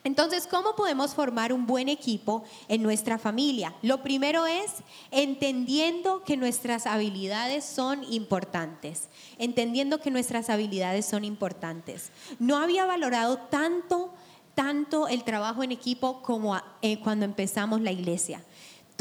Entonces, 0.03 0.47
¿cómo 0.47 0.75
podemos 0.75 1.13
formar 1.13 1.53
un 1.53 1.67
buen 1.67 1.87
equipo 1.87 2.43
en 2.67 2.81
nuestra 2.81 3.19
familia? 3.19 3.75
Lo 3.83 4.01
primero 4.01 4.47
es 4.47 4.71
entendiendo 5.11 6.23
que 6.23 6.37
nuestras 6.37 6.87
habilidades 6.87 7.63
son 7.65 8.03
importantes, 8.11 9.09
entendiendo 9.37 9.99
que 9.99 10.09
nuestras 10.09 10.49
habilidades 10.49 11.05
son 11.05 11.23
importantes. 11.23 12.09
No 12.39 12.57
había 12.57 12.85
valorado 12.85 13.37
tanto, 13.37 14.11
tanto 14.55 15.07
el 15.07 15.23
trabajo 15.23 15.61
en 15.61 15.71
equipo 15.71 16.23
como 16.23 16.59
eh, 16.81 16.99
cuando 16.99 17.25
empezamos 17.25 17.79
la 17.81 17.91
iglesia. 17.91 18.43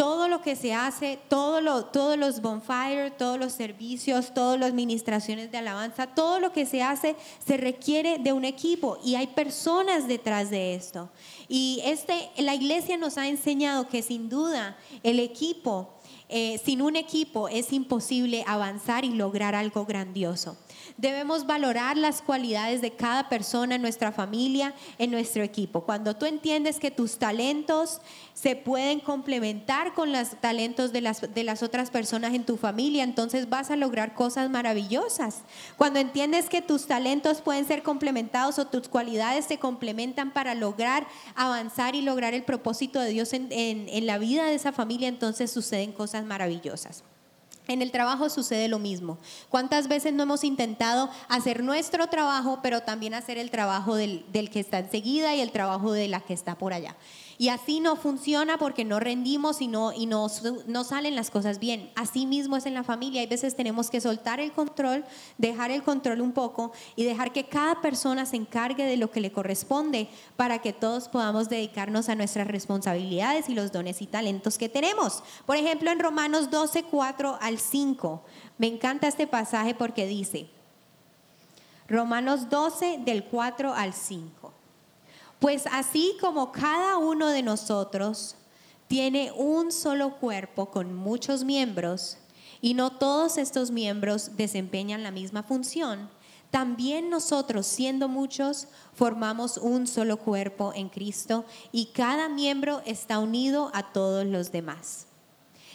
Todo 0.00 0.28
lo 0.28 0.40
que 0.40 0.56
se 0.56 0.72
hace, 0.72 1.18
todos 1.28 1.62
los 1.62 2.40
bonfire, 2.40 3.10
todos 3.10 3.38
los 3.38 3.52
servicios, 3.52 4.32
todas 4.32 4.58
las 4.58 4.72
ministraciones 4.72 5.52
de 5.52 5.58
alabanza, 5.58 6.06
todo 6.06 6.40
lo 6.40 6.52
que 6.52 6.64
se 6.64 6.82
hace 6.82 7.16
se 7.46 7.58
requiere 7.58 8.16
de 8.16 8.32
un 8.32 8.46
equipo 8.46 8.96
y 9.04 9.16
hay 9.16 9.26
personas 9.26 10.08
detrás 10.08 10.48
de 10.48 10.74
esto. 10.74 11.10
Y 11.48 11.82
este, 11.84 12.30
la 12.38 12.54
iglesia 12.54 12.96
nos 12.96 13.18
ha 13.18 13.28
enseñado 13.28 13.88
que 13.88 14.00
sin 14.00 14.30
duda 14.30 14.78
el 15.02 15.20
equipo, 15.20 15.90
eh, 16.30 16.58
sin 16.64 16.80
un 16.80 16.96
equipo 16.96 17.50
es 17.50 17.70
imposible 17.70 18.42
avanzar 18.46 19.04
y 19.04 19.10
lograr 19.10 19.54
algo 19.54 19.84
grandioso. 19.84 20.56
Debemos 21.00 21.46
valorar 21.46 21.96
las 21.96 22.20
cualidades 22.20 22.82
de 22.82 22.90
cada 22.90 23.30
persona 23.30 23.76
en 23.76 23.80
nuestra 23.80 24.12
familia, 24.12 24.74
en 24.98 25.10
nuestro 25.10 25.42
equipo. 25.42 25.84
Cuando 25.84 26.14
tú 26.14 26.26
entiendes 26.26 26.78
que 26.78 26.90
tus 26.90 27.16
talentos 27.16 28.02
se 28.34 28.54
pueden 28.54 29.00
complementar 29.00 29.94
con 29.94 30.12
los 30.12 30.38
talentos 30.42 30.92
de 30.92 31.00
las, 31.00 31.22
de 31.32 31.42
las 31.42 31.62
otras 31.62 31.90
personas 31.90 32.34
en 32.34 32.44
tu 32.44 32.58
familia, 32.58 33.02
entonces 33.02 33.48
vas 33.48 33.70
a 33.70 33.76
lograr 33.76 34.12
cosas 34.12 34.50
maravillosas. 34.50 35.38
Cuando 35.78 36.00
entiendes 36.00 36.50
que 36.50 36.60
tus 36.60 36.86
talentos 36.86 37.40
pueden 37.40 37.64
ser 37.64 37.82
complementados 37.82 38.58
o 38.58 38.66
tus 38.66 38.86
cualidades 38.86 39.46
se 39.46 39.58
complementan 39.58 40.34
para 40.34 40.54
lograr 40.54 41.06
avanzar 41.34 41.94
y 41.94 42.02
lograr 42.02 42.34
el 42.34 42.42
propósito 42.42 43.00
de 43.00 43.08
Dios 43.08 43.32
en, 43.32 43.50
en- 43.52 43.88
en 43.88 44.04
la 44.04 44.18
vida 44.18 44.44
de 44.44 44.54
esa 44.54 44.72
familia, 44.72 45.08
entonces 45.08 45.50
suceden 45.50 45.92
cosas 45.92 46.26
maravillosas. 46.26 47.04
En 47.68 47.82
el 47.82 47.92
trabajo 47.92 48.28
sucede 48.28 48.68
lo 48.68 48.78
mismo. 48.78 49.18
¿Cuántas 49.48 49.86
veces 49.86 50.12
no 50.12 50.24
hemos 50.24 50.44
intentado 50.44 51.08
hacer 51.28 51.62
nuestro 51.62 52.08
trabajo, 52.08 52.60
pero 52.62 52.80
también 52.82 53.14
hacer 53.14 53.38
el 53.38 53.50
trabajo 53.50 53.94
del, 53.94 54.24
del 54.32 54.50
que 54.50 54.60
está 54.60 54.78
enseguida 54.78 55.34
y 55.34 55.40
el 55.40 55.52
trabajo 55.52 55.92
de 55.92 56.08
la 56.08 56.20
que 56.20 56.34
está 56.34 56.56
por 56.56 56.72
allá? 56.72 56.96
Y 57.40 57.48
así 57.48 57.80
no 57.80 57.96
funciona 57.96 58.58
porque 58.58 58.84
no 58.84 59.00
rendimos 59.00 59.62
y, 59.62 59.66
no, 59.66 59.94
y 59.94 60.04
no, 60.04 60.26
no 60.66 60.84
salen 60.84 61.16
las 61.16 61.30
cosas 61.30 61.58
bien. 61.58 61.90
Así 61.96 62.26
mismo 62.26 62.58
es 62.58 62.66
en 62.66 62.74
la 62.74 62.84
familia. 62.84 63.22
Hay 63.22 63.28
veces 63.28 63.56
tenemos 63.56 63.88
que 63.88 64.02
soltar 64.02 64.40
el 64.40 64.52
control, 64.52 65.06
dejar 65.38 65.70
el 65.70 65.82
control 65.82 66.20
un 66.20 66.32
poco 66.32 66.70
y 66.96 67.04
dejar 67.04 67.32
que 67.32 67.48
cada 67.48 67.80
persona 67.80 68.26
se 68.26 68.36
encargue 68.36 68.84
de 68.84 68.98
lo 68.98 69.10
que 69.10 69.22
le 69.22 69.32
corresponde 69.32 70.10
para 70.36 70.58
que 70.58 70.74
todos 70.74 71.08
podamos 71.08 71.48
dedicarnos 71.48 72.10
a 72.10 72.14
nuestras 72.14 72.46
responsabilidades 72.46 73.48
y 73.48 73.54
los 73.54 73.72
dones 73.72 74.02
y 74.02 74.06
talentos 74.06 74.58
que 74.58 74.68
tenemos. 74.68 75.22
Por 75.46 75.56
ejemplo, 75.56 75.90
en 75.90 76.00
Romanos 76.00 76.50
12, 76.50 76.82
4 76.90 77.38
al 77.40 77.58
5. 77.60 78.22
Me 78.58 78.66
encanta 78.66 79.06
este 79.08 79.26
pasaje 79.26 79.74
porque 79.74 80.06
dice, 80.06 80.48
Romanos 81.88 82.48
12 82.48 82.98
del 83.04 83.24
4 83.24 83.74
al 83.74 83.92
5. 83.92 84.52
Pues 85.38 85.66
así 85.72 86.16
como 86.20 86.52
cada 86.52 86.98
uno 86.98 87.28
de 87.28 87.42
nosotros 87.42 88.36
tiene 88.88 89.32
un 89.36 89.72
solo 89.72 90.16
cuerpo 90.16 90.66
con 90.66 90.94
muchos 90.94 91.44
miembros 91.44 92.18
y 92.60 92.74
no 92.74 92.90
todos 92.90 93.38
estos 93.38 93.70
miembros 93.70 94.36
desempeñan 94.36 95.02
la 95.02 95.10
misma 95.10 95.42
función, 95.42 96.10
también 96.50 97.10
nosotros, 97.10 97.66
siendo 97.66 98.08
muchos, 98.08 98.66
formamos 98.92 99.56
un 99.56 99.86
solo 99.86 100.16
cuerpo 100.16 100.72
en 100.74 100.88
Cristo 100.88 101.44
y 101.70 101.86
cada 101.86 102.28
miembro 102.28 102.82
está 102.84 103.20
unido 103.20 103.70
a 103.72 103.92
todos 103.92 104.26
los 104.26 104.50
demás. 104.50 105.06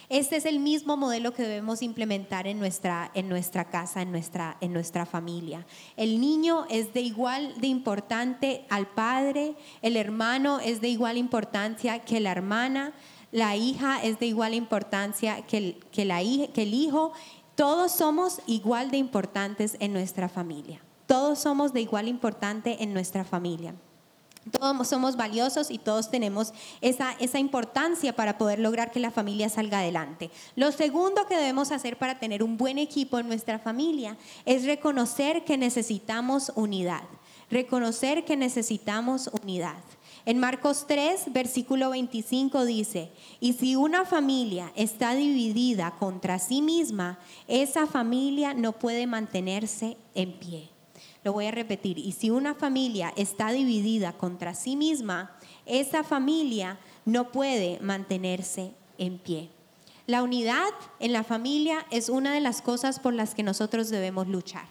Este 0.08 0.36
es 0.36 0.44
el 0.44 0.60
mismo 0.60 0.96
modelo 0.96 1.32
que 1.32 1.42
debemos 1.42 1.82
implementar 1.82 2.46
en 2.46 2.60
nuestra, 2.60 3.10
en 3.14 3.28
nuestra 3.28 3.64
casa, 3.64 4.02
en 4.02 4.12
nuestra, 4.12 4.56
en 4.60 4.72
nuestra 4.72 5.04
familia. 5.04 5.66
El 5.96 6.20
niño 6.20 6.64
es 6.70 6.94
de 6.94 7.00
igual 7.00 7.60
de 7.60 7.66
importante 7.66 8.64
al 8.68 8.86
padre, 8.86 9.56
el 9.82 9.96
hermano 9.96 10.60
es 10.60 10.80
de 10.80 10.88
igual 10.88 11.16
importancia 11.16 11.98
que 12.00 12.20
la 12.20 12.30
hermana, 12.30 12.92
la 13.32 13.56
hija 13.56 14.00
es 14.02 14.20
de 14.20 14.26
igual 14.26 14.54
importancia 14.54 15.44
que 15.44 15.58
el, 15.58 15.84
que 15.90 16.04
la 16.04 16.20
que 16.20 16.62
el 16.62 16.74
hijo. 16.74 17.12
Todos 17.56 17.90
somos 17.90 18.40
igual 18.46 18.90
de 18.90 18.98
importantes 18.98 19.76
en 19.80 19.92
nuestra 19.92 20.28
familia. 20.28 20.80
Todos 21.06 21.38
somos 21.38 21.72
de 21.72 21.80
igual 21.80 22.06
importante 22.06 22.82
en 22.82 22.92
nuestra 22.92 23.24
familia. 23.24 23.74
Todos 24.50 24.88
somos 24.88 25.16
valiosos 25.16 25.70
y 25.70 25.78
todos 25.78 26.10
tenemos 26.10 26.52
esa, 26.80 27.12
esa 27.18 27.38
importancia 27.38 28.14
para 28.14 28.38
poder 28.38 28.58
lograr 28.58 28.92
que 28.92 29.00
la 29.00 29.10
familia 29.10 29.48
salga 29.48 29.80
adelante. 29.80 30.30
Lo 30.54 30.70
segundo 30.72 31.26
que 31.26 31.36
debemos 31.36 31.72
hacer 31.72 31.98
para 31.98 32.18
tener 32.18 32.42
un 32.42 32.56
buen 32.56 32.78
equipo 32.78 33.18
en 33.18 33.26
nuestra 33.26 33.58
familia 33.58 34.16
es 34.44 34.64
reconocer 34.64 35.44
que 35.44 35.58
necesitamos 35.58 36.52
unidad. 36.54 37.02
Reconocer 37.50 38.24
que 38.24 38.36
necesitamos 38.36 39.30
unidad. 39.42 39.78
En 40.24 40.38
Marcos 40.38 40.86
3, 40.88 41.32
versículo 41.32 41.90
25 41.90 42.64
dice, 42.64 43.12
y 43.38 43.52
si 43.52 43.76
una 43.76 44.04
familia 44.04 44.72
está 44.74 45.14
dividida 45.14 45.92
contra 46.00 46.40
sí 46.40 46.62
misma, 46.62 47.20
esa 47.46 47.86
familia 47.86 48.52
no 48.52 48.72
puede 48.72 49.06
mantenerse 49.06 49.96
en 50.16 50.32
pie. 50.32 50.75
Lo 51.26 51.32
voy 51.32 51.46
a 51.46 51.50
repetir. 51.50 51.98
Y 51.98 52.12
si 52.12 52.30
una 52.30 52.54
familia 52.54 53.12
está 53.16 53.50
dividida 53.50 54.12
contra 54.12 54.54
sí 54.54 54.76
misma, 54.76 55.36
esa 55.66 56.04
familia 56.04 56.78
no 57.04 57.32
puede 57.32 57.80
mantenerse 57.80 58.74
en 58.96 59.18
pie. 59.18 59.48
La 60.06 60.22
unidad 60.22 60.68
en 61.00 61.12
la 61.12 61.24
familia 61.24 61.84
es 61.90 62.10
una 62.10 62.32
de 62.32 62.40
las 62.40 62.62
cosas 62.62 63.00
por 63.00 63.12
las 63.12 63.34
que 63.34 63.42
nosotros 63.42 63.88
debemos 63.88 64.28
luchar. 64.28 64.66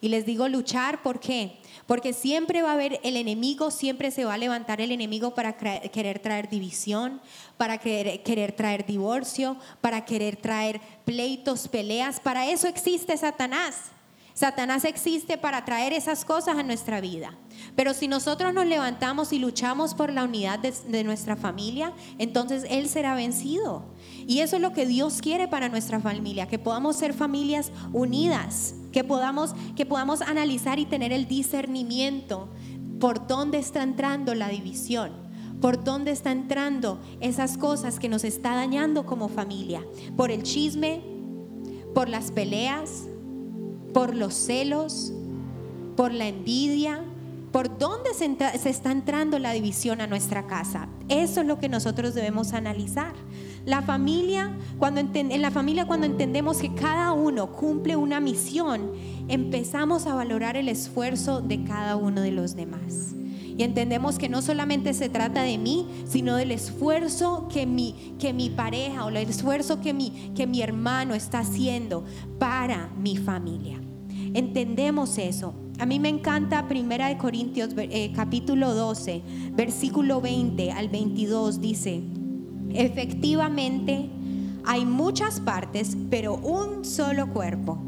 Y 0.00 0.08
les 0.08 0.26
digo 0.26 0.48
luchar, 0.48 1.00
¿por 1.00 1.20
qué? 1.20 1.60
Porque 1.86 2.12
siempre 2.12 2.62
va 2.62 2.70
a 2.70 2.74
haber 2.74 2.98
el 3.04 3.16
enemigo, 3.16 3.70
siempre 3.70 4.10
se 4.10 4.24
va 4.24 4.34
a 4.34 4.38
levantar 4.38 4.80
el 4.80 4.90
enemigo 4.90 5.32
para 5.36 5.56
querer 5.56 6.18
traer 6.18 6.48
división, 6.48 7.20
para 7.56 7.78
querer, 7.78 8.20
querer 8.24 8.50
traer 8.50 8.84
divorcio, 8.84 9.56
para 9.80 10.04
querer 10.04 10.34
traer 10.34 10.80
pleitos, 11.04 11.68
peleas. 11.68 12.18
Para 12.18 12.50
eso 12.50 12.66
existe 12.66 13.16
Satanás. 13.16 13.92
Satanás 14.34 14.84
existe 14.84 15.38
para 15.38 15.64
traer 15.64 15.92
esas 15.92 16.24
cosas 16.24 16.58
a 16.58 16.64
nuestra 16.64 17.00
vida. 17.00 17.38
Pero 17.76 17.94
si 17.94 18.08
nosotros 18.08 18.52
nos 18.52 18.66
levantamos 18.66 19.32
y 19.32 19.38
luchamos 19.38 19.94
por 19.94 20.12
la 20.12 20.24
unidad 20.24 20.58
de, 20.58 21.04
nuestra 21.04 21.36
familia, 21.36 21.92
entonces 22.18 22.66
Él 22.68 22.88
será 22.88 23.14
vencido. 23.14 23.84
Y 24.26 24.40
eso 24.40 24.56
es 24.56 24.62
lo 24.62 24.72
que 24.72 24.86
Dios 24.86 25.20
quiere 25.22 25.46
para 25.46 25.68
nuestra 25.68 26.00
familia, 26.00 26.48
que 26.48 26.58
podamos 26.58 26.96
ser 26.96 27.14
familias 27.14 27.70
unidas, 27.92 28.74
que 28.92 29.04
podamos, 29.04 29.54
que 29.76 29.86
podamos 29.86 30.20
analizar 30.20 30.80
y 30.80 30.86
tener 30.86 31.12
el 31.12 31.28
discernimiento 31.28 32.48
por 32.98 33.28
dónde 33.28 33.58
está 33.58 33.84
entrando 33.84 34.34
la 34.34 34.48
división, 34.48 35.12
por 35.60 35.84
dónde 35.84 36.10
está 36.10 36.32
entrando 36.32 37.00
esas 37.20 37.56
cosas 37.56 38.00
que 38.00 38.08
nos 38.08 38.24
está 38.24 38.56
dañando 38.56 39.06
como 39.06 39.28
familia, 39.28 39.84
por 40.16 40.32
el 40.32 40.42
chisme, 40.42 41.02
por 41.94 42.08
las 42.08 42.32
peleas, 42.32 43.04
por 43.94 44.14
los 44.14 44.34
celos, 44.34 45.12
por 45.96 46.12
la 46.12 46.28
envidia, 46.28 47.00
por 47.52 47.78
dónde 47.78 48.10
se, 48.14 48.68
está 48.68 48.90
entrando 48.90 49.38
la 49.38 49.52
división 49.52 50.00
a 50.00 50.08
nuestra 50.08 50.48
casa. 50.48 50.88
Eso 51.08 51.40
es 51.40 51.46
lo 51.46 51.60
que 51.60 51.68
nosotros 51.68 52.12
debemos 52.12 52.52
analizar. 52.52 53.14
La 53.64 53.80
familia, 53.80 54.52
cuando 54.78 55.00
en 55.00 55.40
la 55.40 55.52
familia 55.52 55.86
cuando 55.86 56.04
entendemos 56.04 56.58
que 56.58 56.74
cada 56.74 57.12
uno 57.12 57.52
cumple 57.52 57.94
una 57.94 58.18
misión, 58.18 58.90
empezamos 59.28 60.06
a 60.06 60.14
valorar 60.14 60.56
el 60.56 60.68
esfuerzo 60.68 61.40
de 61.40 61.62
cada 61.62 61.94
uno 61.94 62.20
de 62.20 62.32
los 62.32 62.56
demás. 62.56 63.14
Y 63.56 63.62
entendemos 63.62 64.18
que 64.18 64.28
no 64.28 64.42
solamente 64.42 64.94
se 64.94 65.08
trata 65.08 65.42
de 65.42 65.58
mí, 65.58 65.86
sino 66.06 66.36
del 66.36 66.50
esfuerzo 66.50 67.48
que 67.48 67.66
mi, 67.66 68.14
que 68.18 68.32
mi 68.32 68.50
pareja 68.50 69.04
o 69.04 69.10
el 69.10 69.16
esfuerzo 69.16 69.80
que 69.80 69.94
mi, 69.94 70.32
que 70.34 70.46
mi 70.46 70.60
hermano 70.60 71.14
está 71.14 71.40
haciendo 71.40 72.04
para 72.38 72.88
mi 72.98 73.16
familia. 73.16 73.80
Entendemos 74.34 75.18
eso. 75.18 75.54
A 75.78 75.86
mí 75.86 75.98
me 76.00 76.08
encanta 76.08 76.68
Primera 76.68 77.08
de 77.08 77.16
Corintios 77.16 77.70
eh, 77.76 78.12
capítulo 78.14 78.74
12, 78.74 79.22
versículo 79.52 80.20
20 80.20 80.70
al 80.72 80.88
22 80.88 81.60
dice, 81.60 82.02
efectivamente 82.70 84.08
hay 84.64 84.86
muchas 84.86 85.40
partes, 85.40 85.96
pero 86.10 86.36
un 86.36 86.84
solo 86.84 87.28
cuerpo. 87.32 87.78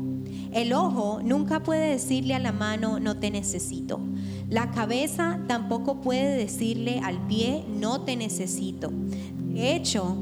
El 0.53 0.73
ojo 0.73 1.21
nunca 1.23 1.63
puede 1.63 1.91
decirle 1.91 2.35
a 2.35 2.39
la 2.39 2.53
mano, 2.53 2.99
no 2.99 3.19
te 3.19 3.31
necesito. 3.31 4.01
La 4.49 4.71
cabeza 4.71 5.41
tampoco 5.49 6.01
puede 6.01 6.37
decirle 6.37 7.01
al 7.03 7.19
pie, 7.27 7.65
no 7.69 8.03
te 8.03 8.15
necesito. 8.15 8.93
De 8.93 9.75
hecho, 9.75 10.17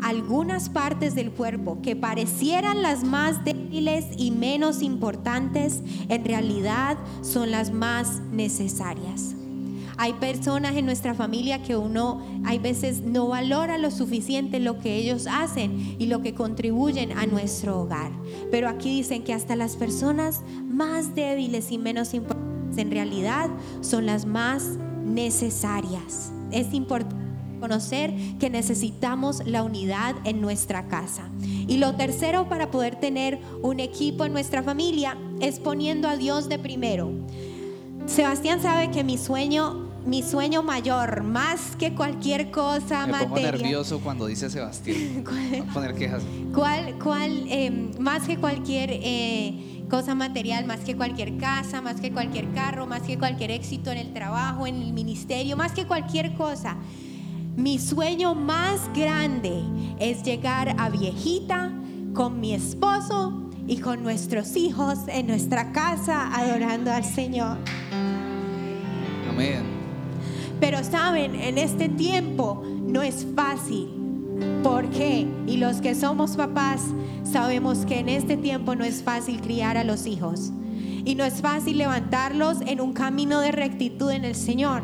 algunas 0.00 0.70
partes 0.70 1.14
del 1.14 1.30
cuerpo 1.30 1.82
que 1.82 1.94
parecieran 1.94 2.80
las 2.80 3.04
más 3.04 3.44
débiles 3.44 4.06
y 4.16 4.30
menos 4.30 4.80
importantes, 4.82 5.82
en 6.08 6.24
realidad 6.24 6.96
son 7.20 7.50
las 7.50 7.70
más 7.70 8.20
necesarias. 8.32 9.34
Hay 9.98 10.12
personas 10.14 10.76
en 10.76 10.84
nuestra 10.84 11.14
familia 11.14 11.62
que 11.62 11.76
uno 11.76 12.22
hay 12.44 12.58
veces 12.58 13.00
no 13.00 13.28
valora 13.28 13.78
lo 13.78 13.90
suficiente 13.90 14.60
lo 14.60 14.78
que 14.78 14.94
ellos 14.94 15.26
hacen 15.26 15.96
y 15.98 16.06
lo 16.06 16.20
que 16.20 16.34
contribuyen 16.34 17.12
a 17.12 17.26
nuestro 17.26 17.80
hogar. 17.80 18.12
Pero 18.50 18.68
aquí 18.68 18.94
dicen 18.94 19.24
que 19.24 19.32
hasta 19.32 19.56
las 19.56 19.76
personas 19.76 20.42
más 20.68 21.14
débiles 21.14 21.72
y 21.72 21.78
menos 21.78 22.12
importantes 22.12 22.35
en 22.78 22.90
realidad 22.90 23.48
son 23.80 24.06
las 24.06 24.26
más 24.26 24.78
necesarias. 25.04 26.32
Es 26.50 26.72
importante 26.74 27.26
conocer 27.60 28.14
que 28.38 28.50
necesitamos 28.50 29.42
la 29.46 29.62
unidad 29.62 30.14
en 30.24 30.40
nuestra 30.40 30.86
casa. 30.88 31.28
Y 31.66 31.78
lo 31.78 31.94
tercero 31.96 32.48
para 32.48 32.70
poder 32.70 32.96
tener 32.96 33.38
un 33.62 33.80
equipo 33.80 34.24
en 34.24 34.32
nuestra 34.32 34.62
familia 34.62 35.16
es 35.40 35.58
poniendo 35.58 36.08
a 36.08 36.16
Dios 36.16 36.48
de 36.48 36.58
primero. 36.58 37.10
Sebastián 38.06 38.62
sabe 38.62 38.90
que 38.90 39.02
mi 39.02 39.18
sueño, 39.18 39.88
mi 40.06 40.22
sueño 40.22 40.62
mayor, 40.62 41.24
más 41.24 41.74
que 41.76 41.94
cualquier 41.94 42.52
cosa 42.52 43.06
Me 43.06 43.18
pongo 43.24 43.36
nervioso 43.36 44.00
cuando 44.00 44.26
dice 44.26 44.48
Sebastián. 44.48 45.24
Poner 45.74 45.94
quejas. 45.94 46.22
¿Cuál, 46.54 46.96
cuál, 47.02 47.46
eh, 47.48 47.90
más 47.98 48.28
que 48.28 48.36
cualquier 48.36 48.90
eh, 48.92 49.75
cosa 49.88 50.14
material, 50.14 50.66
más 50.66 50.80
que 50.80 50.96
cualquier 50.96 51.36
casa, 51.36 51.80
más 51.80 52.00
que 52.00 52.12
cualquier 52.12 52.52
carro, 52.52 52.86
más 52.86 53.02
que 53.02 53.18
cualquier 53.18 53.50
éxito 53.50 53.90
en 53.90 53.98
el 53.98 54.12
trabajo, 54.12 54.66
en 54.66 54.82
el 54.82 54.92
ministerio, 54.92 55.56
más 55.56 55.72
que 55.72 55.86
cualquier 55.86 56.34
cosa? 56.34 56.76
Mi 57.56 57.78
sueño 57.78 58.34
más 58.34 58.90
grande 58.94 59.62
es 59.98 60.22
llegar 60.22 60.74
a 60.78 60.90
viejita 60.90 61.72
con 62.14 62.40
mi 62.40 62.52
esposo 62.52 63.50
y 63.66 63.78
con 63.78 64.02
nuestros 64.02 64.56
hijos 64.56 64.98
en 65.08 65.26
nuestra 65.26 65.72
casa 65.72 66.34
adorando 66.34 66.92
al 66.92 67.04
Señor. 67.04 67.58
Amén. 69.30 69.62
Pero 70.60 70.82
saben, 70.84 71.34
en 71.34 71.58
este 71.58 71.88
tiempo 71.88 72.62
no 72.64 73.02
es 73.02 73.26
fácil. 73.34 73.95
¿Por 74.62 74.90
qué? 74.90 75.26
Y 75.46 75.58
los 75.58 75.80
que 75.80 75.94
somos 75.94 76.36
papás 76.36 76.82
sabemos 77.24 77.86
que 77.86 78.00
en 78.00 78.08
este 78.08 78.36
tiempo 78.36 78.74
no 78.74 78.84
es 78.84 79.02
fácil 79.02 79.40
criar 79.40 79.76
a 79.76 79.84
los 79.84 80.06
hijos. 80.06 80.50
Y 81.04 81.14
no 81.14 81.24
es 81.24 81.40
fácil 81.40 81.78
levantarlos 81.78 82.60
en 82.66 82.80
un 82.80 82.92
camino 82.92 83.40
de 83.40 83.52
rectitud 83.52 84.10
en 84.10 84.24
el 84.24 84.34
Señor. 84.34 84.82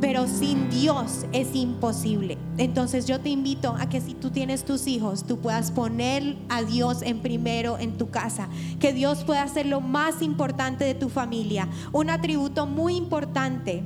Pero 0.00 0.26
sin 0.26 0.70
Dios 0.70 1.26
es 1.32 1.54
imposible. 1.54 2.38
Entonces 2.56 3.06
yo 3.06 3.20
te 3.20 3.28
invito 3.28 3.76
a 3.78 3.88
que 3.90 4.00
si 4.00 4.14
tú 4.14 4.30
tienes 4.30 4.64
tus 4.64 4.86
hijos, 4.86 5.24
tú 5.24 5.38
puedas 5.38 5.70
poner 5.70 6.38
a 6.48 6.62
Dios 6.62 7.02
en 7.02 7.20
primero 7.20 7.78
en 7.78 7.98
tu 7.98 8.08
casa. 8.08 8.48
Que 8.78 8.94
Dios 8.94 9.24
pueda 9.24 9.46
ser 9.48 9.66
lo 9.66 9.82
más 9.82 10.22
importante 10.22 10.84
de 10.84 10.94
tu 10.94 11.10
familia. 11.10 11.68
Un 11.92 12.08
atributo 12.08 12.66
muy 12.66 12.96
importante 12.96 13.84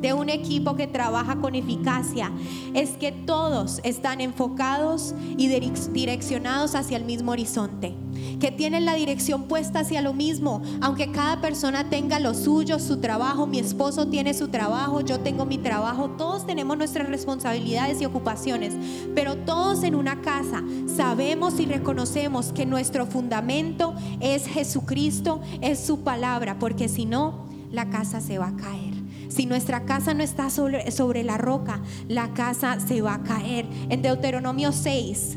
de 0.00 0.12
un 0.12 0.28
equipo 0.28 0.76
que 0.76 0.86
trabaja 0.86 1.36
con 1.36 1.54
eficacia 1.54 2.30
es 2.74 2.90
que 2.90 3.12
todos 3.12 3.80
están 3.84 4.20
enfocados 4.20 5.14
y 5.36 5.48
direc- 5.48 5.92
direccionados 5.92 6.74
hacia 6.74 6.96
el 6.96 7.04
mismo 7.04 7.32
horizonte, 7.32 7.94
que 8.40 8.50
tienen 8.50 8.84
la 8.84 8.94
dirección 8.94 9.44
puesta 9.44 9.80
hacia 9.80 10.02
lo 10.02 10.14
mismo, 10.14 10.62
aunque 10.80 11.10
cada 11.10 11.40
persona 11.40 11.90
tenga 11.90 12.20
lo 12.20 12.34
suyo, 12.34 12.78
su 12.78 12.98
trabajo, 12.98 13.46
mi 13.46 13.58
esposo 13.58 14.08
tiene 14.08 14.34
su 14.34 14.48
trabajo, 14.48 15.00
yo 15.00 15.20
tengo 15.20 15.44
mi 15.44 15.58
trabajo, 15.58 16.10
todos 16.10 16.46
tenemos 16.46 16.76
nuestras 16.76 17.08
responsabilidades 17.08 18.00
y 18.00 18.06
ocupaciones, 18.06 18.74
pero 19.14 19.36
todos 19.36 19.82
en 19.82 19.94
una 19.94 20.20
casa 20.20 20.62
sabemos 20.96 21.58
y 21.60 21.66
reconocemos 21.66 22.52
que 22.52 22.66
nuestro 22.66 23.06
fundamento 23.06 23.94
es 24.20 24.46
Jesucristo, 24.46 25.40
es 25.60 25.78
su 25.80 26.00
palabra, 26.00 26.58
porque 26.58 26.88
si 26.88 27.06
no, 27.06 27.46
la 27.72 27.90
casa 27.90 28.20
se 28.20 28.38
va 28.38 28.48
a 28.48 28.56
caer. 28.56 28.87
Si 29.28 29.46
nuestra 29.46 29.84
casa 29.84 30.14
no 30.14 30.24
está 30.24 30.50
sobre, 30.50 31.22
la 31.22 31.36
roca, 31.36 31.82
la 32.08 32.32
casa 32.32 32.80
se 32.80 33.02
va 33.02 33.14
a 33.14 33.22
caer. 33.22 33.66
En 33.90 34.02
Deuteronomio 34.02 34.72
6, 34.72 35.36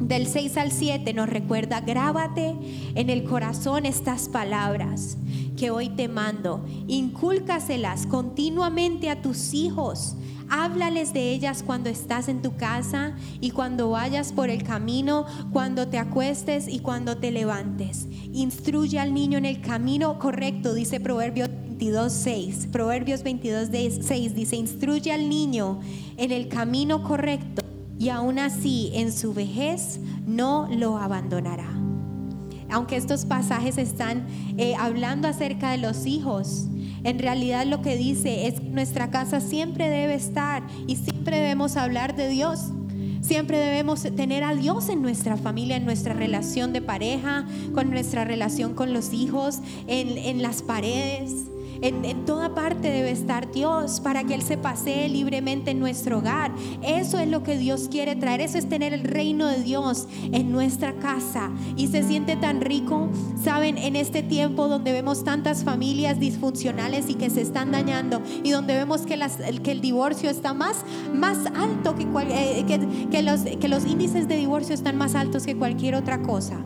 del 0.00 0.26
6 0.26 0.56
al 0.56 0.72
7 0.72 1.12
nos 1.12 1.28
recuerda, 1.28 1.80
grábate 1.82 2.56
en 2.94 3.10
el 3.10 3.24
corazón 3.24 3.84
estas 3.84 4.28
palabras 4.28 5.18
que 5.56 5.70
hoy 5.70 5.90
te 5.90 6.08
mando, 6.08 6.64
incúlcaselas 6.88 8.06
continuamente 8.06 9.10
a 9.10 9.20
tus 9.20 9.52
hijos. 9.52 10.16
Háblales 10.48 11.12
de 11.12 11.30
ellas 11.30 11.62
cuando 11.62 11.90
estás 11.90 12.28
en 12.28 12.42
tu 12.42 12.56
casa 12.56 13.14
y 13.40 13.50
cuando 13.52 13.90
vayas 13.90 14.32
por 14.32 14.50
el 14.50 14.64
camino, 14.64 15.26
cuando 15.52 15.86
te 15.86 15.98
acuestes 15.98 16.66
y 16.66 16.80
cuando 16.80 17.18
te 17.18 17.30
levantes. 17.30 18.08
Instruye 18.32 18.98
al 18.98 19.14
niño 19.14 19.38
en 19.38 19.44
el 19.44 19.60
camino 19.60 20.18
correcto, 20.18 20.74
dice 20.74 20.98
Proverbios 20.98 21.50
22, 21.80 22.12
6. 22.12 22.68
Proverbios 22.70 23.22
22, 23.22 23.70
6 24.02 24.34
dice, 24.34 24.56
instruye 24.56 25.12
al 25.12 25.30
niño 25.30 25.80
en 26.18 26.30
el 26.30 26.48
camino 26.48 27.02
correcto 27.02 27.62
y 27.98 28.10
aún 28.10 28.38
así 28.38 28.90
en 28.92 29.10
su 29.10 29.32
vejez 29.32 29.98
no 30.26 30.68
lo 30.70 30.98
abandonará. 30.98 31.70
Aunque 32.70 32.96
estos 32.96 33.24
pasajes 33.24 33.78
están 33.78 34.26
eh, 34.58 34.74
hablando 34.78 35.26
acerca 35.26 35.70
de 35.70 35.78
los 35.78 36.04
hijos, 36.04 36.66
en 37.02 37.18
realidad 37.18 37.64
lo 37.64 37.80
que 37.80 37.96
dice 37.96 38.46
es 38.46 38.60
que 38.60 38.68
nuestra 38.68 39.10
casa 39.10 39.40
siempre 39.40 39.88
debe 39.88 40.14
estar 40.14 40.62
y 40.86 40.96
siempre 40.96 41.38
debemos 41.38 41.78
hablar 41.78 42.14
de 42.14 42.28
Dios. 42.28 42.72
Siempre 43.22 43.56
debemos 43.56 44.02
tener 44.02 44.44
a 44.44 44.54
Dios 44.54 44.90
en 44.90 45.00
nuestra 45.00 45.38
familia, 45.38 45.76
en 45.76 45.86
nuestra 45.86 46.12
relación 46.12 46.74
de 46.74 46.82
pareja, 46.82 47.46
con 47.74 47.88
nuestra 47.88 48.26
relación 48.26 48.74
con 48.74 48.92
los 48.92 49.14
hijos, 49.14 49.60
en 49.86 50.42
las 50.42 50.62
paredes. 50.62 51.46
En, 51.82 52.24
toda 52.26 52.54
parte 52.54 52.90
debe 52.90 53.10
estar 53.10 53.50
Dios 53.50 54.00
para 54.00 54.24
que 54.24 54.34
Él 54.34 54.42
se 54.42 54.56
pasee 54.56 55.08
libremente 55.08 55.70
en 55.70 55.80
nuestro 55.80 56.18
hogar. 56.18 56.52
Eso 56.82 57.18
es 57.18 57.28
lo 57.28 57.42
que 57.42 57.56
Dios 57.56 57.88
quiere 57.90 58.16
traer. 58.16 58.40
Eso 58.40 58.58
es 58.58 58.68
tener 58.68 58.92
el 58.92 59.04
reino 59.04 59.46
de 59.46 59.62
Dios 59.62 60.06
en 60.32 60.52
nuestra 60.52 60.92
casa. 60.94 61.50
Y 61.76 61.88
se 61.88 62.02
siente 62.02 62.36
tan 62.36 62.60
rico, 62.60 63.08
saben, 63.42 63.78
en 63.78 63.96
este 63.96 64.22
tiempo 64.22 64.68
donde 64.68 64.92
vemos 64.92 65.24
tantas 65.24 65.64
familias 65.64 66.20
disfuncionales 66.20 67.08
y 67.08 67.14
que 67.14 67.30
se 67.30 67.40
están 67.40 67.72
dañando 67.72 68.20
y 68.42 68.50
donde 68.50 68.74
vemos 68.74 69.02
que, 69.02 69.16
las, 69.16 69.36
que 69.36 69.72
el 69.72 69.80
divorcio 69.80 70.30
está 70.30 70.52
más, 70.52 70.84
más 71.14 71.38
alto 71.54 71.94
que, 71.94 72.06
cual, 72.06 72.28
eh, 72.30 72.64
que, 72.66 73.08
que, 73.10 73.22
los, 73.22 73.40
que 73.42 73.68
los 73.68 73.86
índices 73.86 74.28
de 74.28 74.36
divorcio 74.36 74.74
están 74.74 74.96
más 74.96 75.14
altos 75.14 75.44
que 75.46 75.56
cualquier 75.56 75.94
otra 75.94 76.20
cosa 76.22 76.64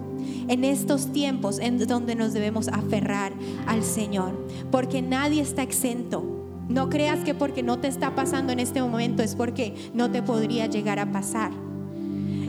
en 0.48 0.64
estos 0.64 1.12
tiempos 1.12 1.58
en 1.58 1.78
donde 1.78 2.14
nos 2.14 2.32
debemos 2.32 2.68
aferrar 2.68 3.32
al 3.66 3.82
Señor, 3.82 4.46
porque 4.70 5.02
nadie 5.02 5.42
está 5.42 5.62
exento. 5.62 6.24
No 6.68 6.88
creas 6.88 7.20
que 7.24 7.34
porque 7.34 7.62
no 7.62 7.78
te 7.78 7.88
está 7.88 8.14
pasando 8.14 8.52
en 8.52 8.58
este 8.58 8.80
momento 8.80 9.22
es 9.22 9.34
porque 9.34 9.74
no 9.92 10.10
te 10.10 10.22
podría 10.22 10.66
llegar 10.66 10.98
a 10.98 11.12
pasar. 11.12 11.50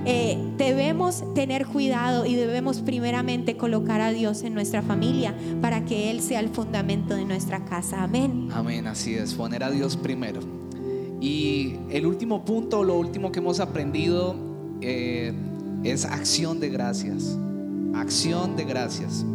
Eh, 0.07 0.37
debemos 0.57 1.33
tener 1.33 1.65
cuidado 1.65 2.27
y 2.27 2.35
debemos 2.35 2.81
primeramente 2.81 3.57
colocar 3.57 4.01
a 4.01 4.11
Dios 4.11 4.43
en 4.43 4.53
nuestra 4.53 4.83
familia 4.83 5.35
para 5.61 5.83
que 5.83 6.11
Él 6.11 6.21
sea 6.21 6.39
el 6.39 6.49
fundamento 6.49 7.15
de 7.15 7.25
nuestra 7.25 7.65
casa. 7.65 8.03
Amén. 8.03 8.49
Amén, 8.53 8.85
así 8.85 9.15
es, 9.15 9.33
poner 9.33 9.63
a 9.63 9.71
Dios 9.71 9.97
primero. 9.97 10.41
Y 11.19 11.73
el 11.89 12.05
último 12.05 12.45
punto, 12.45 12.83
lo 12.83 12.99
último 12.99 13.31
que 13.31 13.39
hemos 13.39 13.59
aprendido 13.59 14.35
eh, 14.79 15.33
es 15.83 16.05
acción 16.05 16.59
de 16.59 16.69
gracias 16.69 17.35
acción 17.95 18.55
de 18.55 18.65
gracias. 18.65 19.25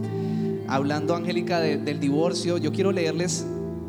hablando, 0.68 1.16
Angélica, 1.16 1.58
del 1.60 1.98
divorcio, 1.98 2.56
yo 2.56 2.70
quiero 2.72 2.92
leerles 2.92 3.44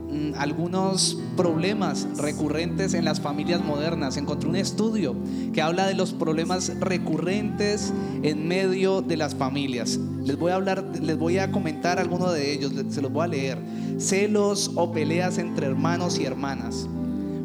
mm, 0.09 0.33
algunos 0.35 1.19
problemas 1.37 2.07
recurrentes 2.17 2.95
en 2.95 3.05
las 3.05 3.21
familias 3.21 3.63
modernas. 3.63 4.17
Encontré 4.17 4.49
un 4.49 4.55
estudio 4.55 5.15
que 5.53 5.61
habla 5.61 5.85
de 5.85 5.93
los 5.93 6.13
problemas 6.13 6.71
recurrentes 6.79 7.93
en 8.23 8.47
medio 8.47 9.01
de 9.03 9.17
las 9.17 9.35
familias. 9.35 9.99
Les 10.23 10.37
voy 10.37 10.51
a 10.51 10.55
hablar, 10.55 10.83
les 10.99 11.17
voy 11.17 11.37
a 11.37 11.51
comentar 11.51 11.99
algunos 11.99 12.33
de 12.33 12.51
ellos, 12.51 12.73
se 12.89 13.01
los 13.01 13.11
voy 13.11 13.25
a 13.25 13.27
leer. 13.27 13.57
Celos 13.99 14.71
o 14.75 14.91
peleas 14.91 15.37
entre 15.37 15.67
hermanos 15.67 16.17
y 16.17 16.25
hermanas. 16.25 16.87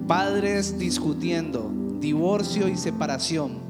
Padres 0.08 0.78
discutiendo, 0.78 1.70
divorcio 2.00 2.68
y 2.68 2.76
separación 2.76 3.65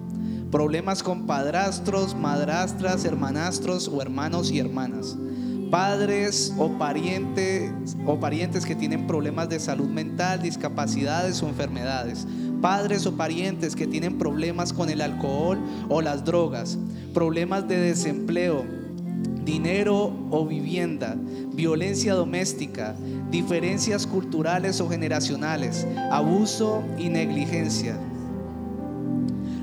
problemas 0.51 1.03
con 1.03 1.27
padrastros, 1.27 2.15
madrastras, 2.15 3.05
hermanastros 3.05 3.89
o 3.89 4.01
hermanos 4.01 4.51
y 4.51 4.59
hermanas, 4.59 5.17
padres 5.71 6.55
o 6.57 6.79
parientes 6.79 7.97
o 8.07 8.19
parientes 8.21 8.65
que 8.65 8.77
tienen 8.77 9.07
problemas 9.07 9.49
de 9.49 9.59
salud 9.59 9.89
mental, 9.89 10.41
discapacidades 10.43 11.43
o 11.43 11.49
enfermedades, 11.49 12.27
padres 12.61 13.07
o 13.07 13.17
parientes 13.17 13.75
que 13.75 13.87
tienen 13.87 14.19
problemas 14.19 14.73
con 14.73 14.89
el 14.89 15.01
alcohol 15.01 15.59
o 15.89 16.01
las 16.01 16.25
drogas, 16.25 16.79
problemas 17.13 17.67
de 17.69 17.79
desempleo, 17.79 18.65
dinero 19.45 20.13
o 20.31 20.47
vivienda, 20.47 21.17
violencia 21.53 22.15
doméstica, 22.15 22.95
diferencias 23.31 24.07
culturales 24.07 24.81
o 24.81 24.89
generacionales, 24.89 25.87
abuso 26.11 26.83
y 26.99 27.09
negligencia. 27.09 27.99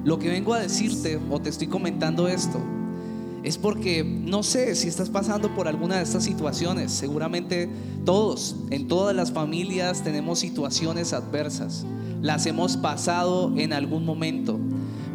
Lo 0.04 0.20
que 0.20 0.30
vengo 0.30 0.54
a 0.54 0.60
decirte 0.60 1.20
o 1.30 1.40
te 1.40 1.50
estoy 1.50 1.68
comentando 1.68 2.28
esto 2.28 2.60
es 3.44 3.58
porque 3.58 4.04
no 4.04 4.42
sé 4.42 4.74
si 4.76 4.88
estás 4.88 5.10
pasando 5.10 5.54
por 5.54 5.68
alguna 5.68 5.98
de 5.98 6.04
estas 6.04 6.24
situaciones. 6.24 6.92
Seguramente 6.92 7.70
todos, 8.06 8.56
en 8.70 8.88
todas 8.88 9.16
las 9.16 9.32
familias 9.32 10.04
tenemos 10.04 10.40
situaciones 10.40 11.14
adversas. 11.14 11.86
Las 12.22 12.46
hemos 12.46 12.78
pasado 12.78 13.54
en 13.58 13.74
algún 13.74 14.06
momento. 14.06 14.60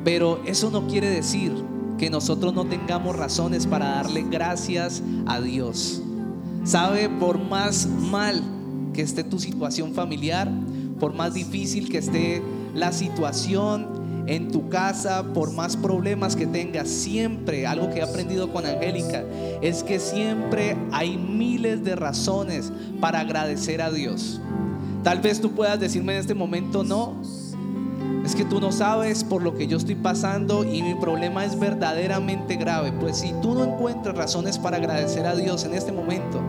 Pero 0.05 0.43
eso 0.47 0.71
no 0.71 0.87
quiere 0.87 1.09
decir 1.09 1.53
que 1.97 2.11
nosotros 2.11 2.55
no 2.55 2.67
tengamos 2.67 3.17
razones 3.17 3.67
para 3.67 3.87
darle 3.87 4.25
gracias 4.31 5.03
a 5.27 5.41
Dios. 5.41 6.03
Sabe, 6.65 7.09
por 7.09 7.39
más 7.39 7.87
mal 7.87 8.43
que 8.93 9.03
esté 9.03 9.25
tu 9.25 9.39
situación 9.39 9.95
familiar, 9.95 10.51
por 11.01 11.15
más 11.15 11.33
difícil 11.33 11.89
que 11.89 11.99
esté 11.99 12.43
la 12.75 12.93
situación 12.93 13.98
en 14.29 14.51
tu 14.51 14.69
casa, 14.69 15.25
por 15.33 15.53
más 15.53 15.75
problemas 15.75 16.37
que 16.37 16.47
tengas, 16.47 16.89
siempre, 16.89 17.67
algo 17.67 17.89
que 17.89 18.01
he 18.01 18.03
aprendido 18.03 18.53
con 18.53 18.67
Angélica, 18.67 19.25
es 19.63 19.83
que 19.83 19.99
siempre 19.99 20.77
hay 20.93 21.17
miles 21.17 21.83
de 21.83 21.97
razones 21.97 22.71
para 23.01 23.21
agradecer 23.21 23.81
a 23.81 23.91
Dios. 23.91 24.39
Tal 25.03 25.21
vez 25.21 25.41
tú 25.41 25.53
puedas 25.53 25.81
decirme 25.81 26.13
en 26.13 26.21
este 26.21 26.35
momento, 26.35 26.85
no, 26.85 27.23
es 28.23 28.35
que 28.35 28.45
tú 28.45 28.61
no 28.61 28.71
sabes 28.71 29.25
por 29.25 29.43
lo 29.43 29.55
que 29.55 29.67
yo 29.67 29.79
estoy 29.79 29.95
pasando 29.95 30.63
y 30.63 30.83
mi 30.83 30.95
problema 30.95 31.47
es 31.47 31.59
verdaderamente 31.59 32.57
grave. 32.57 32.93
Pues 32.93 33.17
si 33.17 33.33
tú 33.41 33.55
no 33.55 33.65
encuentras 33.65 34.15
razones 34.15 34.59
para 34.59 34.77
agradecer 34.77 35.25
a 35.25 35.35
Dios 35.35 35.65
en 35.65 35.73
este 35.73 35.91
momento, 35.91 36.43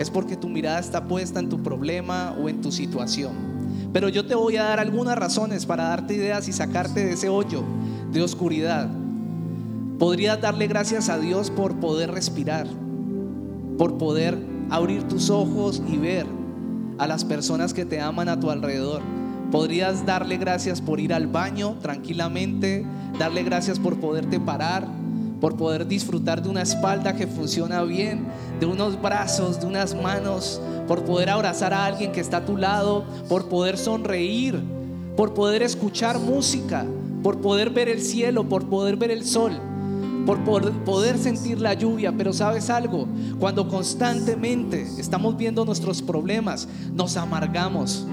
es 0.00 0.10
porque 0.10 0.36
tu 0.36 0.48
mirada 0.48 0.80
está 0.80 1.04
puesta 1.04 1.38
en 1.38 1.48
tu 1.48 1.62
problema 1.62 2.34
o 2.42 2.48
en 2.48 2.60
tu 2.60 2.72
situación. 2.72 3.59
Pero 3.92 4.08
yo 4.08 4.24
te 4.26 4.34
voy 4.34 4.56
a 4.56 4.64
dar 4.64 4.80
algunas 4.80 5.16
razones 5.16 5.66
para 5.66 5.84
darte 5.84 6.14
ideas 6.14 6.46
y 6.48 6.52
sacarte 6.52 7.04
de 7.04 7.12
ese 7.12 7.28
hoyo 7.28 7.64
de 8.12 8.22
oscuridad. 8.22 8.88
Podrías 9.98 10.40
darle 10.40 10.66
gracias 10.66 11.08
a 11.08 11.18
Dios 11.18 11.50
por 11.50 11.76
poder 11.76 12.10
respirar, 12.12 12.66
por 13.76 13.98
poder 13.98 14.38
abrir 14.70 15.02
tus 15.08 15.28
ojos 15.28 15.82
y 15.88 15.96
ver 15.98 16.26
a 16.98 17.06
las 17.06 17.24
personas 17.24 17.74
que 17.74 17.84
te 17.84 18.00
aman 18.00 18.28
a 18.28 18.38
tu 18.38 18.50
alrededor. 18.50 19.02
Podrías 19.50 20.06
darle 20.06 20.36
gracias 20.36 20.80
por 20.80 21.00
ir 21.00 21.12
al 21.12 21.26
baño 21.26 21.76
tranquilamente, 21.82 22.86
darle 23.18 23.42
gracias 23.42 23.78
por 23.78 23.98
poderte 23.98 24.38
parar, 24.38 24.86
por 25.40 25.56
poder 25.56 25.86
disfrutar 25.86 26.42
de 26.42 26.48
una 26.48 26.62
espalda 26.62 27.16
que 27.16 27.26
funciona 27.26 27.82
bien, 27.82 28.26
de 28.58 28.66
unos 28.66 29.00
brazos, 29.00 29.60
de 29.60 29.66
unas 29.66 29.94
manos, 29.94 30.60
por 30.86 31.04
poder 31.04 31.30
abrazar 31.30 31.72
a 31.72 31.86
alguien 31.86 32.12
que 32.12 32.20
está 32.20 32.38
a 32.38 32.44
tu 32.44 32.56
lado, 32.56 33.04
por 33.28 33.48
poder 33.48 33.78
sonreír, 33.78 34.60
por 35.16 35.34
poder 35.34 35.62
escuchar 35.62 36.18
música, 36.18 36.84
por 37.22 37.38
poder 37.38 37.70
ver 37.70 37.88
el 37.88 38.00
cielo, 38.00 38.48
por 38.48 38.66
poder 38.66 38.96
ver 38.96 39.10
el 39.10 39.24
sol, 39.24 39.52
por 40.26 40.42
poder 40.84 41.18
sentir 41.18 41.60
la 41.60 41.74
lluvia. 41.74 42.12
Pero 42.16 42.32
sabes 42.32 42.70
algo, 42.70 43.08
cuando 43.38 43.68
constantemente 43.68 44.82
estamos 44.98 45.36
viendo 45.36 45.64
nuestros 45.64 46.02
problemas, 46.02 46.68
nos 46.94 47.16
amargamos. 47.16 48.06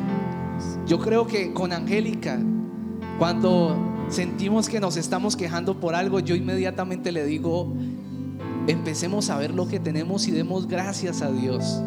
Yo 0.88 1.00
creo 1.00 1.28
que 1.28 1.54
con 1.54 1.74
Angélica, 1.74 2.40
cuando 3.20 3.76
sentimos 4.10 4.70
que 4.70 4.80
nos 4.80 4.98
estamos 4.98 5.36
quejando 5.36 5.80
por 5.80 5.96
algo, 5.96 6.20
yo 6.20 6.36
inmediatamente 6.36 7.12
le 7.12 7.26
digo, 7.26 7.74
empecemos 8.67 9.30
a 9.30 9.38
ver 9.38 9.54
lo 9.54 9.67
que 9.67 9.80
tenemos 9.80 10.28
y 10.28 10.32
demos 10.32 10.67
gracias 10.67 11.22
a 11.22 11.32
Dios. 11.32 11.82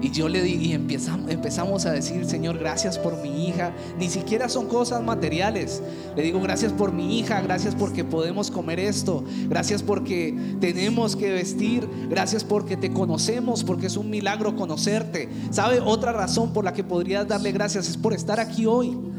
Y 0.00 0.10
yo 0.10 0.28
le 0.28 0.42
di, 0.42 0.56
y 0.56 0.72
empezamos, 0.72 1.30
empezamos 1.30 1.86
a 1.86 1.92
decir, 1.92 2.26
Señor, 2.26 2.58
gracias 2.58 2.98
por 2.98 3.16
mi 3.22 3.48
hija. 3.48 3.72
Ni 3.98 4.10
siquiera 4.10 4.50
son 4.50 4.66
cosas 4.66 5.02
materiales. 5.02 5.82
Le 6.14 6.22
digo, 6.22 6.42
gracias 6.42 6.72
por 6.72 6.92
mi 6.92 7.18
hija, 7.18 7.40
gracias 7.40 7.74
porque 7.74 8.04
podemos 8.04 8.50
comer 8.50 8.80
esto, 8.80 9.24
gracias 9.48 9.82
porque 9.82 10.36
tenemos 10.60 11.16
que 11.16 11.32
vestir, 11.32 11.88
gracias 12.10 12.44
porque 12.44 12.76
te 12.76 12.92
conocemos, 12.92 13.64
porque 13.64 13.86
es 13.86 13.96
un 13.96 14.10
milagro 14.10 14.56
conocerte. 14.56 15.30
¿Sabe? 15.50 15.80
Otra 15.80 16.12
razón 16.12 16.52
por 16.52 16.64
la 16.66 16.74
que 16.74 16.84
podrías 16.84 17.26
darle 17.26 17.52
gracias 17.52 17.88
es 17.88 17.96
por 17.96 18.12
estar 18.12 18.40
aquí 18.40 18.66
hoy. 18.66 19.13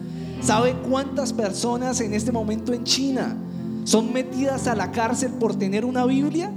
¿Sabe 0.45 0.73
cuántas 0.87 1.33
personas 1.33 1.99
en 2.01 2.13
este 2.13 2.31
momento 2.31 2.71
en 2.71 2.83
China 2.83 3.35
son 3.83 4.13
metidas 4.13 4.67
a 4.67 4.75
la 4.75 4.91
cárcel 4.91 5.31
por 5.33 5.55
tener 5.55 5.83
una 5.85 6.05
Biblia? 6.05 6.51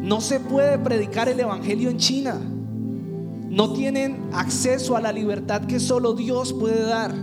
No 0.00 0.20
se 0.20 0.40
puede 0.40 0.78
predicar 0.78 1.28
el 1.28 1.40
Evangelio 1.40 1.88
en 1.88 1.96
China 1.96 2.38
no 3.54 3.72
tienen 3.72 4.30
acceso 4.32 4.96
a 4.96 5.00
la 5.00 5.12
libertad 5.12 5.62
que 5.62 5.78
solo 5.78 6.14
Dios 6.14 6.52
puede 6.52 6.82
dar. 6.82 7.14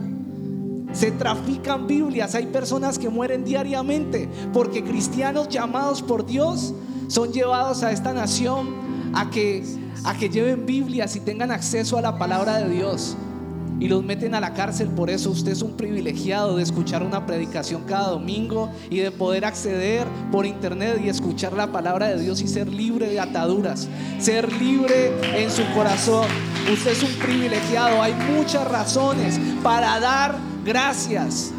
Se 0.93 1.11
trafican 1.11 1.87
Biblias, 1.87 2.35
hay 2.35 2.45
personas 2.45 2.97
que 2.97 3.09
mueren 3.09 3.43
diariamente 3.43 4.29
porque 4.53 4.81
cristianos 4.81 5.49
llamados 5.49 6.01
por 6.01 6.25
Dios 6.25 6.73
son 7.07 7.33
llevados 7.33 7.83
a 7.83 7.91
esta 7.91 8.13
nación 8.13 8.69
a 9.13 9.29
que, 9.29 9.63
a 10.05 10.13
que 10.17 10.29
lleven 10.29 10.65
Biblias 10.65 11.17
y 11.17 11.19
tengan 11.19 11.51
acceso 11.51 11.97
a 11.97 12.01
la 12.01 12.17
palabra 12.17 12.59
de 12.59 12.69
Dios 12.69 13.17
y 13.81 13.87
los 13.87 14.03
meten 14.03 14.35
a 14.35 14.39
la 14.39 14.53
cárcel. 14.53 14.89
Por 14.89 15.09
eso 15.09 15.31
usted 15.31 15.51
es 15.51 15.63
un 15.63 15.75
privilegiado 15.75 16.55
de 16.55 16.63
escuchar 16.63 17.01
una 17.03 17.25
predicación 17.25 17.83
cada 17.85 18.11
domingo 18.11 18.69
y 18.91 18.99
de 18.99 19.11
poder 19.11 19.43
acceder 19.43 20.05
por 20.31 20.45
internet 20.45 21.01
y 21.03 21.09
escuchar 21.09 21.53
la 21.53 21.71
palabra 21.71 22.07
de 22.07 22.21
Dios 22.21 22.41
y 22.41 22.47
ser 22.47 22.67
libre 22.67 23.09
de 23.09 23.19
ataduras, 23.19 23.89
ser 24.19 24.53
libre 24.53 25.11
en 25.35 25.49
su 25.49 25.63
corazón. 25.73 26.27
Usted 26.71 26.91
es 26.91 27.03
un 27.03 27.13
privilegiado. 27.15 28.01
Hay 28.03 28.13
muchas 28.37 28.69
razones 28.69 29.39
para 29.63 29.99
dar 29.99 30.35
gracias. 30.63 31.51